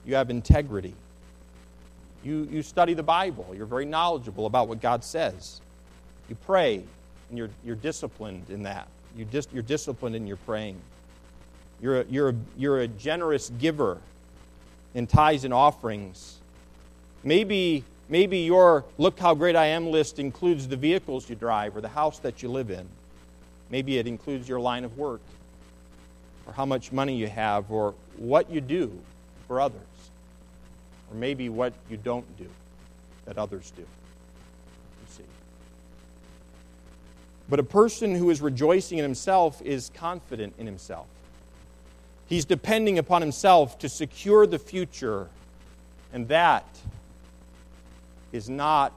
you 0.06 0.16
have 0.16 0.30
integrity. 0.30 0.94
You, 2.24 2.48
you 2.52 2.62
study 2.62 2.94
the 2.94 3.04
Bible. 3.04 3.48
You're 3.56 3.68
very 3.68 3.86
knowledgeable 3.86 4.48
about 4.48 4.68
what 4.68 4.82
God 4.82 5.04
says. 5.04 5.62
You 6.28 6.36
pray, 6.46 6.84
and 7.30 7.38
you're, 7.38 7.50
you're 7.64 7.76
disciplined 7.76 8.50
in 8.50 8.64
that. 8.64 8.88
You 9.16 9.24
dis, 9.24 9.48
you're 9.54 9.64
disciplined 9.64 10.16
in 10.16 10.28
your 10.28 10.38
praying. 10.38 10.78
You're 11.82 12.02
a, 12.02 12.06
you're, 12.10 12.30
a, 12.30 12.36
you're 12.58 12.80
a 12.82 12.88
generous 12.88 13.50
giver 13.60 14.00
in 14.94 15.08
tithes 15.08 15.46
and 15.46 15.54
offerings. 15.54 16.38
Maybe, 17.24 17.84
maybe 18.10 18.40
your 18.40 18.86
look 18.98 19.20
how 19.20 19.34
great 19.34 19.56
I 19.56 19.68
am 19.68 19.88
list 19.88 20.20
includes 20.20 20.68
the 20.68 20.78
vehicles 20.78 21.30
you 21.30 21.36
drive 21.36 21.76
or 21.76 21.82
the 21.82 21.90
house 21.90 22.20
that 22.20 22.42
you 22.42 22.50
live 22.50 22.70
in. 22.70 22.88
Maybe 23.70 23.98
it 23.98 24.08
includes 24.08 24.48
your 24.48 24.60
line 24.60 24.84
of 24.84 24.98
work 24.98 25.22
or 26.46 26.54
how 26.54 26.66
much 26.66 26.92
money 26.92 27.16
you 27.16 27.28
have 27.28 27.70
or 27.72 27.94
what 28.18 28.50
you 28.50 28.62
do 28.62 28.98
for 29.48 29.60
others 29.60 29.82
or 31.12 31.18
maybe 31.18 31.50
what 31.50 31.74
you 31.90 31.98
don't 31.98 32.38
do 32.38 32.48
that 33.26 33.38
others 33.38 33.72
do. 33.76 33.82
You 33.82 35.08
see. 35.10 35.24
But 37.50 37.60
a 37.60 37.64
person 37.64 38.16
who 38.16 38.30
is 38.30 38.42
rejoicing 38.42 38.98
in 38.98 39.04
himself 39.04 39.62
is 39.62 39.92
confident 39.94 40.54
in 40.58 40.66
himself. 40.66 41.08
He's 42.28 42.46
depending 42.46 42.98
upon 43.00 43.22
himself 43.22 43.80
to 43.80 43.90
secure 43.90 44.46
the 44.46 44.60
future, 44.60 45.30
and 46.12 46.28
that 46.28 46.66
is 48.32 48.50
not 48.50 48.94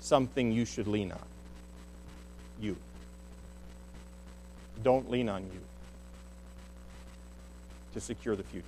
something 0.00 0.52
you 0.52 0.64
should 0.64 0.86
lean 0.86 1.12
on. 1.12 1.18
You. 2.60 2.76
Don't 4.82 5.10
lean 5.10 5.28
on 5.28 5.44
you 5.44 5.60
to 7.94 8.00
secure 8.00 8.36
the 8.36 8.42
future. 8.42 8.66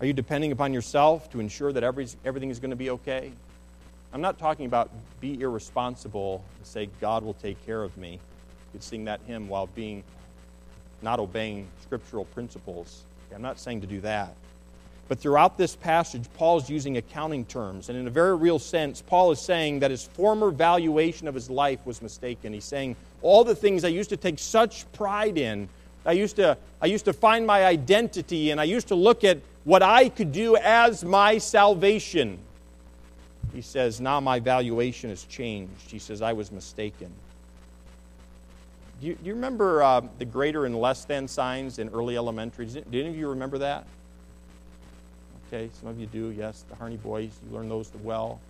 Are 0.00 0.06
you 0.06 0.12
depending 0.12 0.50
upon 0.50 0.72
yourself 0.72 1.30
to 1.30 1.40
ensure 1.40 1.72
that 1.72 1.84
every, 1.84 2.08
everything 2.24 2.50
is 2.50 2.58
going 2.58 2.70
to 2.70 2.76
be 2.76 2.90
okay? 2.90 3.32
I'm 4.12 4.20
not 4.20 4.38
talking 4.38 4.66
about 4.66 4.90
be 5.20 5.40
irresponsible 5.40 6.44
and 6.58 6.66
say, 6.66 6.90
God 7.00 7.22
will 7.22 7.34
take 7.34 7.64
care 7.64 7.82
of 7.82 7.96
me. 7.96 8.12
You 8.12 8.18
could 8.72 8.82
sing 8.82 9.04
that 9.04 9.20
hymn 9.26 9.48
while 9.48 9.68
being 9.68 10.02
not 11.02 11.18
obeying 11.18 11.66
scriptural 11.82 12.24
principles. 12.26 13.04
I'm 13.34 13.42
not 13.42 13.58
saying 13.58 13.80
to 13.82 13.86
do 13.86 14.00
that. 14.02 14.34
But 15.12 15.20
throughout 15.20 15.58
this 15.58 15.76
passage, 15.76 16.24
Paul 16.38 16.56
is 16.56 16.70
using 16.70 16.96
accounting 16.96 17.44
terms. 17.44 17.90
And 17.90 17.98
in 17.98 18.06
a 18.06 18.10
very 18.10 18.34
real 18.34 18.58
sense, 18.58 19.02
Paul 19.02 19.30
is 19.30 19.42
saying 19.42 19.80
that 19.80 19.90
his 19.90 20.04
former 20.04 20.50
valuation 20.50 21.28
of 21.28 21.34
his 21.34 21.50
life 21.50 21.84
was 21.84 22.00
mistaken. 22.00 22.54
He's 22.54 22.64
saying, 22.64 22.96
all 23.20 23.44
the 23.44 23.54
things 23.54 23.84
I 23.84 23.88
used 23.88 24.08
to 24.08 24.16
take 24.16 24.38
such 24.38 24.90
pride 24.92 25.36
in, 25.36 25.68
I 26.06 26.12
used 26.12 26.36
to, 26.36 26.56
I 26.80 26.86
used 26.86 27.04
to 27.04 27.12
find 27.12 27.46
my 27.46 27.66
identity, 27.66 28.52
and 28.52 28.58
I 28.58 28.64
used 28.64 28.88
to 28.88 28.94
look 28.94 29.22
at 29.22 29.40
what 29.64 29.82
I 29.82 30.08
could 30.08 30.32
do 30.32 30.56
as 30.56 31.04
my 31.04 31.36
salvation. 31.36 32.38
He 33.52 33.60
says, 33.60 34.00
Now 34.00 34.18
my 34.18 34.40
valuation 34.40 35.10
has 35.10 35.24
changed. 35.24 35.90
He 35.90 35.98
says, 35.98 36.22
I 36.22 36.32
was 36.32 36.50
mistaken. 36.50 37.12
Do 39.02 39.08
you, 39.08 39.14
do 39.16 39.26
you 39.26 39.34
remember 39.34 39.82
uh, 39.82 40.00
the 40.16 40.24
greater 40.24 40.64
and 40.64 40.80
less 40.80 41.04
than 41.04 41.28
signs 41.28 41.78
in 41.78 41.90
early 41.90 42.16
elementary? 42.16 42.64
Did 42.64 42.86
any 42.94 43.10
of 43.10 43.16
you 43.16 43.28
remember 43.28 43.58
that? 43.58 43.84
Okay, 45.52 45.68
some 45.78 45.90
of 45.90 46.00
you 46.00 46.06
do. 46.06 46.30
Yes, 46.30 46.64
the 46.70 46.74
Harney 46.74 46.96
boys, 46.96 47.30
you 47.44 47.54
learn 47.54 47.68
those 47.68 47.90
well. 48.02 48.40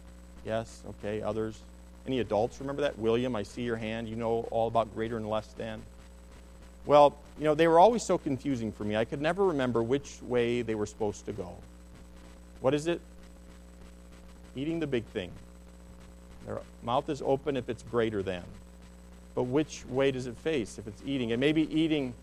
Yes, 0.47 0.85
okay, 0.89 1.21
others. 1.21 1.59
Any 2.07 2.21
adults 2.21 2.61
remember 2.61 2.83
that? 2.83 2.97
William, 2.97 3.35
I 3.35 3.43
see 3.43 3.63
your 3.63 3.75
hand. 3.75 4.09
You 4.09 4.15
know 4.15 4.47
all 4.53 4.69
about 4.69 4.95
greater 4.95 5.17
and 5.17 5.29
less 5.29 5.49
than. 5.55 5.83
Well, 6.87 7.17
you 7.39 7.45
know, 7.45 7.57
they 7.57 7.67
were 7.67 7.81
always 7.81 8.07
so 8.07 8.19
confusing 8.19 8.71
for 8.71 8.85
me. 8.85 8.95
I 8.97 9.05
could 9.05 9.21
never 9.21 9.47
remember 9.47 9.83
which 9.83 10.23
way 10.23 10.63
they 10.63 10.77
were 10.77 10.87
supposed 10.87 11.27
to 11.27 11.33
go. 11.33 11.57
What 12.61 12.73
is 12.73 12.87
it? 12.87 13.01
Eating 14.55 14.79
the 14.79 14.87
big 14.87 15.05
thing. 15.07 15.33
Their 16.47 16.61
mouth 16.85 17.09
is 17.09 17.21
open 17.25 17.57
if 17.57 17.69
it's 17.69 17.83
greater 17.83 18.23
than. 18.23 18.45
But 19.35 19.45
which 19.45 19.85
way 19.87 20.13
does 20.13 20.29
it 20.29 20.37
face 20.37 20.79
if 20.79 20.87
it's 20.87 21.03
eating? 21.05 21.31
It 21.31 21.41
may 21.41 21.51
be 21.51 21.63
eating. 21.77 22.15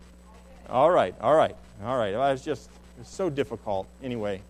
All 0.70 0.92
right, 0.92 1.16
all 1.20 1.36
right, 1.36 1.56
all 1.84 1.98
right. 1.98 2.14
Well, 2.14 2.32
it's 2.32 2.46
just 2.46 2.70
it's 3.00 3.14
so 3.14 3.30
difficult. 3.30 3.86
Anyway, 4.04 4.42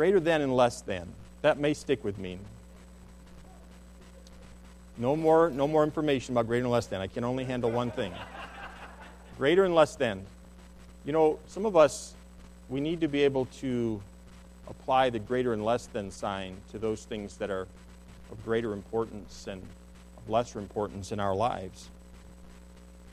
greater 0.00 0.18
than 0.18 0.40
and 0.40 0.56
less 0.56 0.80
than. 0.80 1.06
That 1.42 1.58
may 1.58 1.74
stick 1.74 2.02
with 2.04 2.16
me. 2.16 2.38
No 4.96 5.14
more, 5.14 5.50
no 5.50 5.68
more 5.68 5.84
information 5.84 6.32
about 6.32 6.46
greater 6.46 6.64
and 6.64 6.72
less 6.72 6.86
than. 6.86 7.02
I 7.02 7.06
can 7.06 7.22
only 7.22 7.44
handle 7.44 7.70
one 7.70 7.90
thing. 7.90 8.10
Greater 9.36 9.66
and 9.66 9.74
less 9.74 9.96
than. 9.96 10.24
You 11.04 11.12
know, 11.12 11.38
some 11.48 11.66
of 11.66 11.76
us, 11.76 12.14
we 12.70 12.80
need 12.80 13.02
to 13.02 13.08
be 13.08 13.22
able 13.24 13.44
to 13.60 14.00
apply 14.70 15.10
the 15.10 15.18
greater 15.18 15.52
and 15.52 15.66
less 15.66 15.84
than 15.88 16.10
sign 16.10 16.56
to 16.70 16.78
those 16.78 17.04
things 17.04 17.36
that 17.36 17.50
are 17.50 17.68
of 18.32 18.42
greater 18.42 18.72
importance 18.72 19.48
and 19.48 19.60
of 20.16 20.30
lesser 20.30 20.60
importance 20.60 21.12
in 21.12 21.20
our 21.20 21.34
lives. 21.34 21.90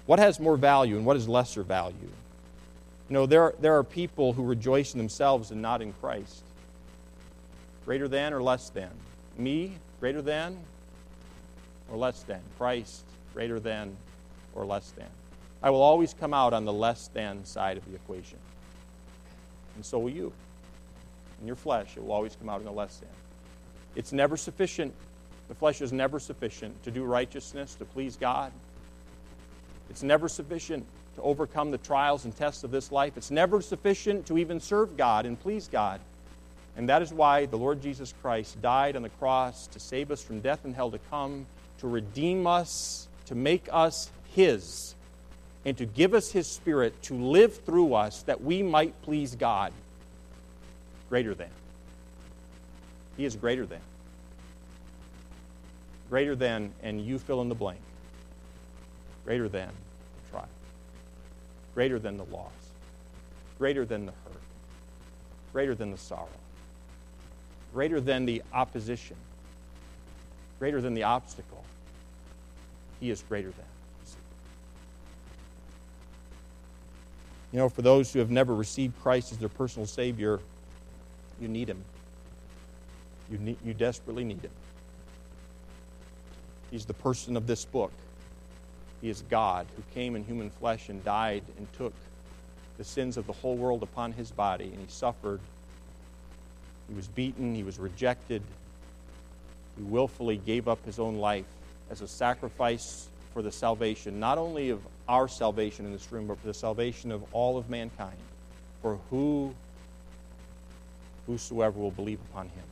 What 0.05 0.19
has 0.19 0.39
more 0.39 0.55
value 0.55 0.95
and 0.95 1.05
what 1.05 1.17
is 1.17 1.27
lesser 1.27 1.63
value? 1.63 2.11
You 3.09 3.13
know, 3.13 3.25
there, 3.25 3.55
there 3.59 3.77
are 3.77 3.83
people 3.83 4.31
who 4.31 4.45
rejoice 4.45 4.93
in 4.93 4.99
themselves 4.99 5.51
and 5.51 5.61
not 5.61 5.81
in 5.81 5.91
Christ. 5.91 6.43
Greater 7.87 8.09
than 8.09 8.33
or 8.33 8.43
less 8.43 8.69
than? 8.69 8.89
Me, 9.37 9.71
greater 10.01 10.21
than 10.21 10.57
or 11.89 11.97
less 11.97 12.21
than? 12.23 12.41
Christ, 12.57 13.05
greater 13.33 13.61
than 13.61 13.95
or 14.55 14.65
less 14.65 14.91
than? 14.91 15.07
I 15.63 15.69
will 15.69 15.81
always 15.81 16.13
come 16.13 16.33
out 16.33 16.51
on 16.51 16.65
the 16.65 16.73
less 16.73 17.07
than 17.07 17.45
side 17.45 17.77
of 17.77 17.85
the 17.89 17.95
equation. 17.95 18.39
And 19.75 19.85
so 19.85 19.99
will 19.99 20.09
you. 20.09 20.33
In 21.39 21.47
your 21.47 21.55
flesh, 21.55 21.95
it 21.95 22.03
will 22.03 22.11
always 22.11 22.35
come 22.35 22.49
out 22.49 22.59
in 22.59 22.65
the 22.65 22.73
less 22.73 22.97
than. 22.97 23.09
It's 23.95 24.11
never 24.11 24.35
sufficient. 24.35 24.93
The 25.47 25.55
flesh 25.55 25.79
is 25.79 25.93
never 25.93 26.19
sufficient 26.19 26.83
to 26.83 26.91
do 26.91 27.05
righteousness, 27.05 27.75
to 27.75 27.85
please 27.85 28.17
God. 28.17 28.51
It's 29.89 30.03
never 30.03 30.27
sufficient 30.27 30.85
to 31.15 31.21
overcome 31.21 31.71
the 31.71 31.77
trials 31.77 32.25
and 32.25 32.35
tests 32.35 32.65
of 32.65 32.71
this 32.71 32.91
life. 32.91 33.15
It's 33.15 33.31
never 33.31 33.61
sufficient 33.61 34.25
to 34.25 34.37
even 34.37 34.59
serve 34.59 34.97
God 34.97 35.25
and 35.25 35.39
please 35.39 35.69
God. 35.69 36.01
And 36.77 36.87
that 36.89 37.01
is 37.01 37.11
why 37.11 37.47
the 37.47 37.57
Lord 37.57 37.81
Jesus 37.81 38.13
Christ 38.21 38.61
died 38.61 38.95
on 38.95 39.01
the 39.01 39.09
cross 39.09 39.67
to 39.67 39.79
save 39.79 40.11
us 40.11 40.21
from 40.21 40.39
death 40.39 40.63
and 40.63 40.75
hell 40.75 40.91
to 40.91 40.99
come, 41.09 41.47
to 41.79 41.87
redeem 41.87 42.45
us, 42.45 43.07
to 43.25 43.35
make 43.35 43.67
us 43.71 44.11
His 44.35 44.95
and 45.65 45.77
to 45.77 45.85
give 45.85 46.13
us 46.13 46.31
His 46.31 46.47
Spirit 46.47 47.01
to 47.03 47.13
live 47.13 47.57
through 47.65 47.93
us 47.93 48.23
that 48.23 48.41
we 48.41 48.63
might 48.63 48.99
please 49.01 49.35
God. 49.35 49.73
Greater 51.09 51.35
than. 51.35 51.49
He 53.17 53.25
is 53.25 53.35
greater 53.35 53.65
than. 53.65 53.81
Greater 56.09 56.35
than, 56.35 56.71
and 56.83 57.01
you 57.01 57.19
fill 57.19 57.41
in 57.41 57.49
the 57.49 57.55
blank. 57.55 57.81
Greater 59.25 59.49
than 59.49 59.67
the 59.67 60.31
trial. 60.31 60.47
Greater 61.75 61.99
than 61.99 62.15
the 62.15 62.25
loss. 62.25 62.51
Greater 63.57 63.83
than 63.83 64.05
the 64.05 64.13
hurt. 64.13 64.41
Greater 65.51 65.75
than 65.75 65.91
the 65.91 65.97
sorrow. 65.97 66.29
Greater 67.73 68.01
than 68.01 68.25
the 68.25 68.41
opposition. 68.53 69.15
Greater 70.59 70.81
than 70.81 70.93
the 70.93 71.03
obstacle. 71.03 71.63
He 72.99 73.11
is 73.11 73.23
greater 73.27 73.49
than. 73.49 73.65
You 77.51 77.59
know, 77.59 77.69
for 77.69 77.81
those 77.81 78.11
who 78.11 78.19
have 78.19 78.29
never 78.29 78.53
received 78.53 78.99
Christ 79.01 79.31
as 79.31 79.37
their 79.37 79.49
personal 79.49 79.87
Savior, 79.87 80.39
you 81.39 81.47
need 81.47 81.69
Him. 81.69 81.81
You, 83.31 83.37
need, 83.37 83.57
you 83.63 83.73
desperately 83.73 84.23
need 84.23 84.43
Him. 84.43 84.51
He's 86.71 86.85
the 86.85 86.93
person 86.93 87.37
of 87.37 87.47
this 87.47 87.63
book. 87.63 87.91
He 89.01 89.09
is 89.09 89.23
God 89.29 89.67
who 89.75 89.83
came 89.93 90.15
in 90.15 90.25
human 90.25 90.49
flesh 90.49 90.89
and 90.89 91.03
died 91.05 91.43
and 91.57 91.71
took 91.73 91.93
the 92.77 92.83
sins 92.83 93.17
of 93.17 93.25
the 93.25 93.33
whole 93.33 93.55
world 93.55 93.81
upon 93.81 94.11
his 94.11 94.31
body, 94.31 94.65
and 94.65 94.79
he 94.79 94.85
suffered. 94.87 95.39
He 96.87 96.95
was 96.95 97.07
beaten, 97.07 97.53
he 97.53 97.63
was 97.63 97.79
rejected. 97.79 98.41
He 99.77 99.83
willfully 99.83 100.37
gave 100.37 100.67
up 100.67 100.83
his 100.85 100.99
own 100.99 101.17
life 101.17 101.45
as 101.89 102.01
a 102.01 102.07
sacrifice 102.07 103.07
for 103.33 103.41
the 103.41 103.51
salvation, 103.51 104.19
not 104.19 104.37
only 104.37 104.69
of 104.69 104.81
our 105.07 105.27
salvation 105.27 105.85
in 105.85 105.91
this 105.91 106.11
room, 106.11 106.27
but 106.27 106.39
for 106.39 106.47
the 106.47 106.53
salvation 106.53 107.11
of 107.11 107.23
all 107.33 107.57
of 107.57 107.69
mankind, 107.69 108.17
for 108.81 108.99
who 109.09 109.53
whosoever 111.27 111.79
will 111.79 111.91
believe 111.91 112.19
upon 112.31 112.45
him. 112.45 112.63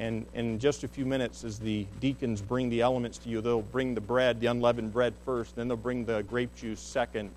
And 0.00 0.26
in 0.34 0.58
just 0.58 0.82
a 0.82 0.88
few 0.88 1.06
minutes, 1.06 1.44
as 1.44 1.60
the 1.60 1.86
deacons 2.00 2.42
bring 2.42 2.68
the 2.68 2.80
elements 2.80 3.18
to 3.18 3.28
you, 3.28 3.40
they'll 3.40 3.62
bring 3.62 3.94
the 3.94 4.00
bread, 4.00 4.40
the 4.40 4.46
unleavened 4.46 4.92
bread 4.92 5.14
first, 5.24 5.54
then 5.54 5.68
they'll 5.68 5.76
bring 5.76 6.04
the 6.04 6.22
grape 6.22 6.54
juice 6.56 6.80
second. 6.80 7.30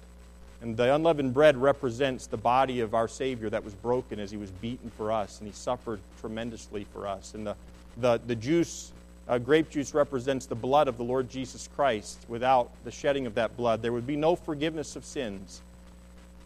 And 0.61 0.75
the 0.75 0.93
unleavened 0.93 1.33
bread 1.33 1.55
represents 1.55 2.27
the 2.27 2.37
body 2.37 2.79
of 2.79 2.95
our 2.95 3.07
Savior 3.07 3.49
that 3.51 3.63
was 3.63 3.75
broken 3.75 4.19
as 4.19 4.31
he 4.31 4.37
was 4.37 4.49
beaten 4.49 4.89
for 4.97 5.11
us, 5.11 5.39
and 5.39 5.47
he 5.47 5.53
suffered 5.53 5.99
tremendously 6.19 6.85
for 6.93 7.07
us. 7.07 7.35
And 7.35 7.45
the, 7.45 7.55
the, 7.97 8.19
the 8.25 8.35
juice, 8.35 8.91
uh, 9.27 9.37
grape 9.37 9.69
juice, 9.69 9.93
represents 9.93 10.47
the 10.47 10.55
blood 10.55 10.87
of 10.87 10.97
the 10.97 11.03
Lord 11.03 11.29
Jesus 11.29 11.69
Christ. 11.75 12.25
Without 12.27 12.71
the 12.83 12.91
shedding 12.91 13.27
of 13.27 13.35
that 13.35 13.55
blood, 13.55 13.83
there 13.83 13.93
would 13.93 14.07
be 14.07 14.15
no 14.15 14.35
forgiveness 14.35 14.95
of 14.95 15.05
sins. 15.05 15.61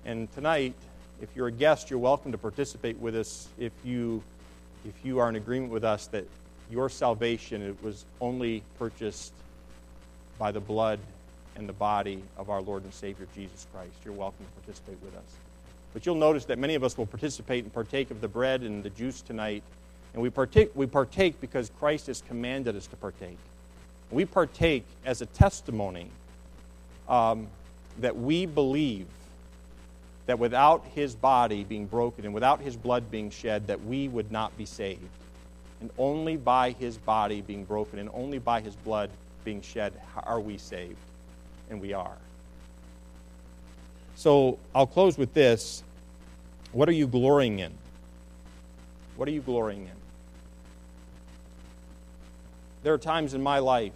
And 0.03 0.32
tonight, 0.34 0.74
if 1.22 1.30
you're 1.36 1.47
a 1.47 1.51
guest, 1.51 1.89
you're 1.89 1.99
welcome 1.99 2.32
to 2.34 2.38
participate 2.38 2.97
with 2.97 3.16
us 3.16 3.47
if 3.57 3.72
you 3.84 4.24
if 4.84 5.05
you 5.05 5.20
are 5.20 5.30
in 5.30 5.36
agreement 5.36 5.72
with 5.72 5.84
us 5.84 6.07
that 6.07 6.26
your 6.72 6.89
salvation 6.89 7.62
it 7.62 7.84
was 7.84 8.03
only 8.20 8.64
purchased 8.80 9.32
by 10.39 10.51
the 10.51 10.59
blood 10.59 10.99
and 11.56 11.68
the 11.68 11.74
body 11.74 12.24
of 12.38 12.49
our 12.49 12.62
Lord 12.62 12.84
and 12.84 12.93
Savior 12.93 13.28
Jesus 13.36 13.68
Christ, 13.74 13.93
you're 14.04 14.14
welcome 14.14 14.45
to 14.45 14.62
participate 14.62 14.97
with 15.04 15.16
us. 15.16 15.38
But 15.93 16.06
you'll 16.06 16.16
notice 16.16 16.45
that 16.45 16.58
many 16.58 16.76
of 16.76 16.84
us 16.84 16.97
will 16.97 17.06
participate 17.06 17.64
and 17.64 17.74
partake 17.74 18.12
of 18.12 18.22
the 18.22 18.28
bread 18.28 18.62
and 18.62 18.84
the 18.84 18.89
juice 18.91 19.22
tonight. 19.22 19.64
And 20.14 20.22
we 20.22 20.30
partake, 20.30 20.72
we 20.74 20.86
partake 20.86 21.39
because 21.41 21.72
Christ 21.80 22.08
has 22.08 22.22
commanded 22.22 22.76
us 22.76 22.88
to 22.88 22.95
partake. 22.95 23.38
We 24.10 24.26
partake 24.26 24.86
as 25.06 25.22
a 25.22 25.26
testimony 25.26 26.10
um, 27.08 27.47
that 27.99 28.18
we 28.18 28.45
believe 28.45 29.08
that 30.28 30.39
without 30.39 30.86
his 30.93 31.16
body 31.16 31.64
being 31.64 31.86
broken 31.86 32.26
and 32.26 32.34
without 32.34 32.62
his 32.62 32.78
blood 32.78 33.10
being 33.12 33.30
shed, 33.30 33.68
that 33.68 33.84
we 33.84 34.08
would 34.08 34.32
not 34.32 34.56
be 34.58 34.66
saved. 34.66 35.02
And 35.82 35.89
only 35.97 36.38
by 36.38 36.72
his 36.72 36.97
body 36.97 37.41
being 37.41 37.66
broken 37.66 37.99
and 37.99 38.10
only 38.14 38.38
by 38.38 38.62
his 38.62 38.76
blood 38.76 39.10
being 39.43 39.62
shed 39.62 39.93
are 40.24 40.39
we 40.39 40.58
saved. 40.58 40.95
And 41.72 41.82
we 41.82 41.93
are. 41.93 42.17
So 44.15 44.59
I'll 44.76 44.86
close 44.86 45.17
with 45.17 45.34
this. 45.34 45.82
What 46.74 46.88
are 46.88 46.93
you 46.93 47.07
glorying 47.07 47.57
in? 47.57 47.72
What 49.15 49.28
are 49.28 49.32
you 49.32 49.41
glorying 49.41 49.84
in? 49.84 50.01
There 52.84 52.93
are 52.93 52.97
times 52.97 53.34
in 53.34 53.41
my 53.41 53.59
life 53.59 53.93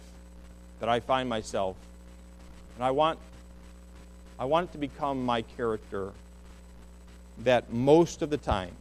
that 0.80 0.88
I 0.88 1.00
find 1.00 1.28
myself, 1.28 1.76
and 2.76 2.84
I 2.84 2.90
want 2.92 3.18
I 4.38 4.44
want 4.44 4.68
it 4.68 4.72
to 4.72 4.78
become 4.78 5.24
my 5.24 5.42
character 5.42 6.12
that 7.38 7.72
most 7.72 8.22
of 8.22 8.30
the 8.30 8.36
time, 8.36 8.72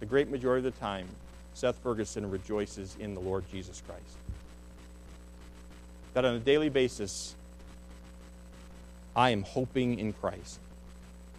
the 0.00 0.06
great 0.06 0.30
majority 0.30 0.66
of 0.66 0.74
the 0.74 0.80
time, 0.80 1.06
Seth 1.54 1.78
Ferguson 1.82 2.30
rejoices 2.30 2.96
in 2.98 3.14
the 3.14 3.20
Lord 3.20 3.44
Jesus 3.50 3.82
Christ. 3.86 4.02
That 6.14 6.24
on 6.24 6.34
a 6.34 6.40
daily 6.40 6.68
basis, 6.68 7.35
I 9.16 9.30
am 9.30 9.42
hoping 9.42 9.98
in 9.98 10.12
Christ. 10.12 10.60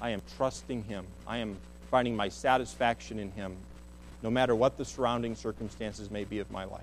I 0.01 0.09
am 0.09 0.21
trusting 0.35 0.83
Him. 0.85 1.05
I 1.27 1.37
am 1.37 1.55
finding 1.91 2.15
my 2.15 2.27
satisfaction 2.27 3.19
in 3.19 3.31
Him, 3.31 3.55
no 4.23 4.31
matter 4.31 4.55
what 4.55 4.77
the 4.77 4.83
surrounding 4.83 5.35
circumstances 5.35 6.09
may 6.09 6.23
be 6.23 6.39
of 6.39 6.49
my 6.49 6.63
life. 6.63 6.81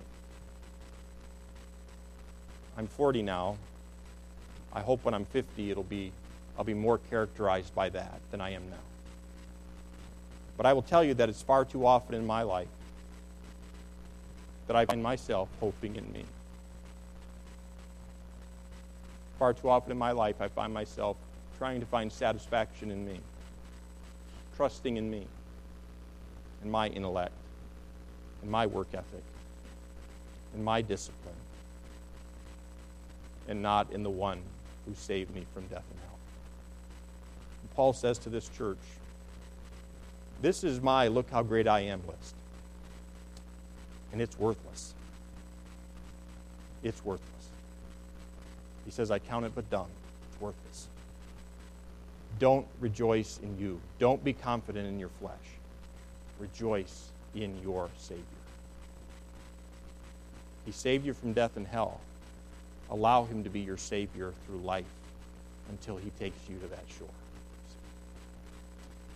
I'm 2.79 2.87
40 2.87 3.23
now. 3.23 3.57
I 4.73 4.81
hope 4.81 5.05
when 5.05 5.15
I'm 5.15 5.25
50 5.27 5.71
it'll 5.71 5.83
be 5.83 6.13
I'll 6.57 6.65
be 6.65 6.75
more 6.75 6.99
characterized 7.11 7.75
by 7.75 7.89
that 7.89 8.21
than 8.31 8.41
I 8.41 8.51
am 8.51 8.63
now. 8.71 8.77
But 10.57 10.67
I 10.67 10.73
will 10.73 10.83
tell 10.83 11.03
you 11.03 11.15
that 11.15 11.29
it's 11.29 11.43
far 11.43 11.65
too 11.65 11.85
often 11.85 12.15
in 12.15 12.25
my 12.25 12.43
life 12.43 12.69
that 14.69 14.77
I 14.77 14.87
find 14.87 15.03
myself 15.03 15.49
hoping 15.59 15.97
in 15.97 16.13
me. 16.13 16.25
Far 19.45 19.53
too 19.53 19.69
often 19.69 19.93
in 19.93 19.99
my 19.99 20.13
life, 20.13 20.41
I 20.41 20.49
find 20.49 20.73
myself 20.73 21.19
trying 21.59 21.79
to 21.81 21.85
find 21.85 22.11
satisfaction 22.11 22.91
in 22.91 23.05
me, 23.05 23.21
trusting 24.57 24.97
in 24.97 25.11
me, 25.11 25.27
in 26.63 26.71
my 26.71 26.89
intellect, 26.89 27.35
in 28.43 28.51
my 28.51 28.65
work 28.65 28.87
ethic, 28.95 29.23
in 30.55 30.65
my 30.65 30.81
discipline, 30.81 31.35
and 33.47 33.61
not 33.61 33.93
in 33.93 34.03
the 34.03 34.09
one 34.09 34.41
who 34.87 34.95
saved 34.95 35.35
me 35.35 35.45
from 35.53 35.65
death 35.67 35.85
and 35.91 36.01
hell. 36.01 36.19
Paul 37.75 37.93
says 37.93 38.17
to 38.21 38.31
this 38.31 38.49
church, 38.49 38.79
This 40.41 40.65
is 40.65 40.81
my 40.81 41.09
look 41.09 41.29
how 41.29 41.43
great 41.43 41.69
I 41.69 41.81
am 41.81 42.01
list. 42.09 42.35
And 44.11 44.23
it's 44.23 44.39
worthless. 44.39 44.95
It's 46.83 47.05
worthless. 47.05 47.34
He 48.85 48.91
says, 48.91 49.11
I 49.11 49.19
count 49.19 49.47
it 49.47 49.53
but 49.55 49.69
dung. 49.71 49.89
It's 50.31 50.41
worthless. 50.41 50.89
Don't 52.39 52.67
rejoice 52.81 53.39
in 53.43 53.59
you. 53.59 53.81
Don't 53.99 54.23
be 54.25 54.33
confident 54.33 54.87
in 54.89 54.99
your 54.99 55.11
flesh. 55.21 55.35
Rejoice 56.39 57.11
in 57.35 57.57
your 57.63 57.89
Savior. 57.97 58.23
He 60.65 60.73
saved 60.73 61.07
you 61.07 61.15
from 61.15 61.33
death 61.33 61.57
and 61.57 61.67
hell. 61.67 62.01
Allow 62.91 63.25
him 63.25 63.45
to 63.45 63.51
be 63.51 63.61
your 63.61 63.77
Savior 63.77 64.33
through 64.47 64.59
life 64.59 64.85
until 65.71 65.97
he 65.97 66.11
takes 66.19 66.49
you 66.49 66.59
to 66.59 66.67
that 66.69 66.85
shore. 66.99 67.09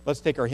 Let's 0.05 0.21
take 0.21 0.39
our 0.39 0.47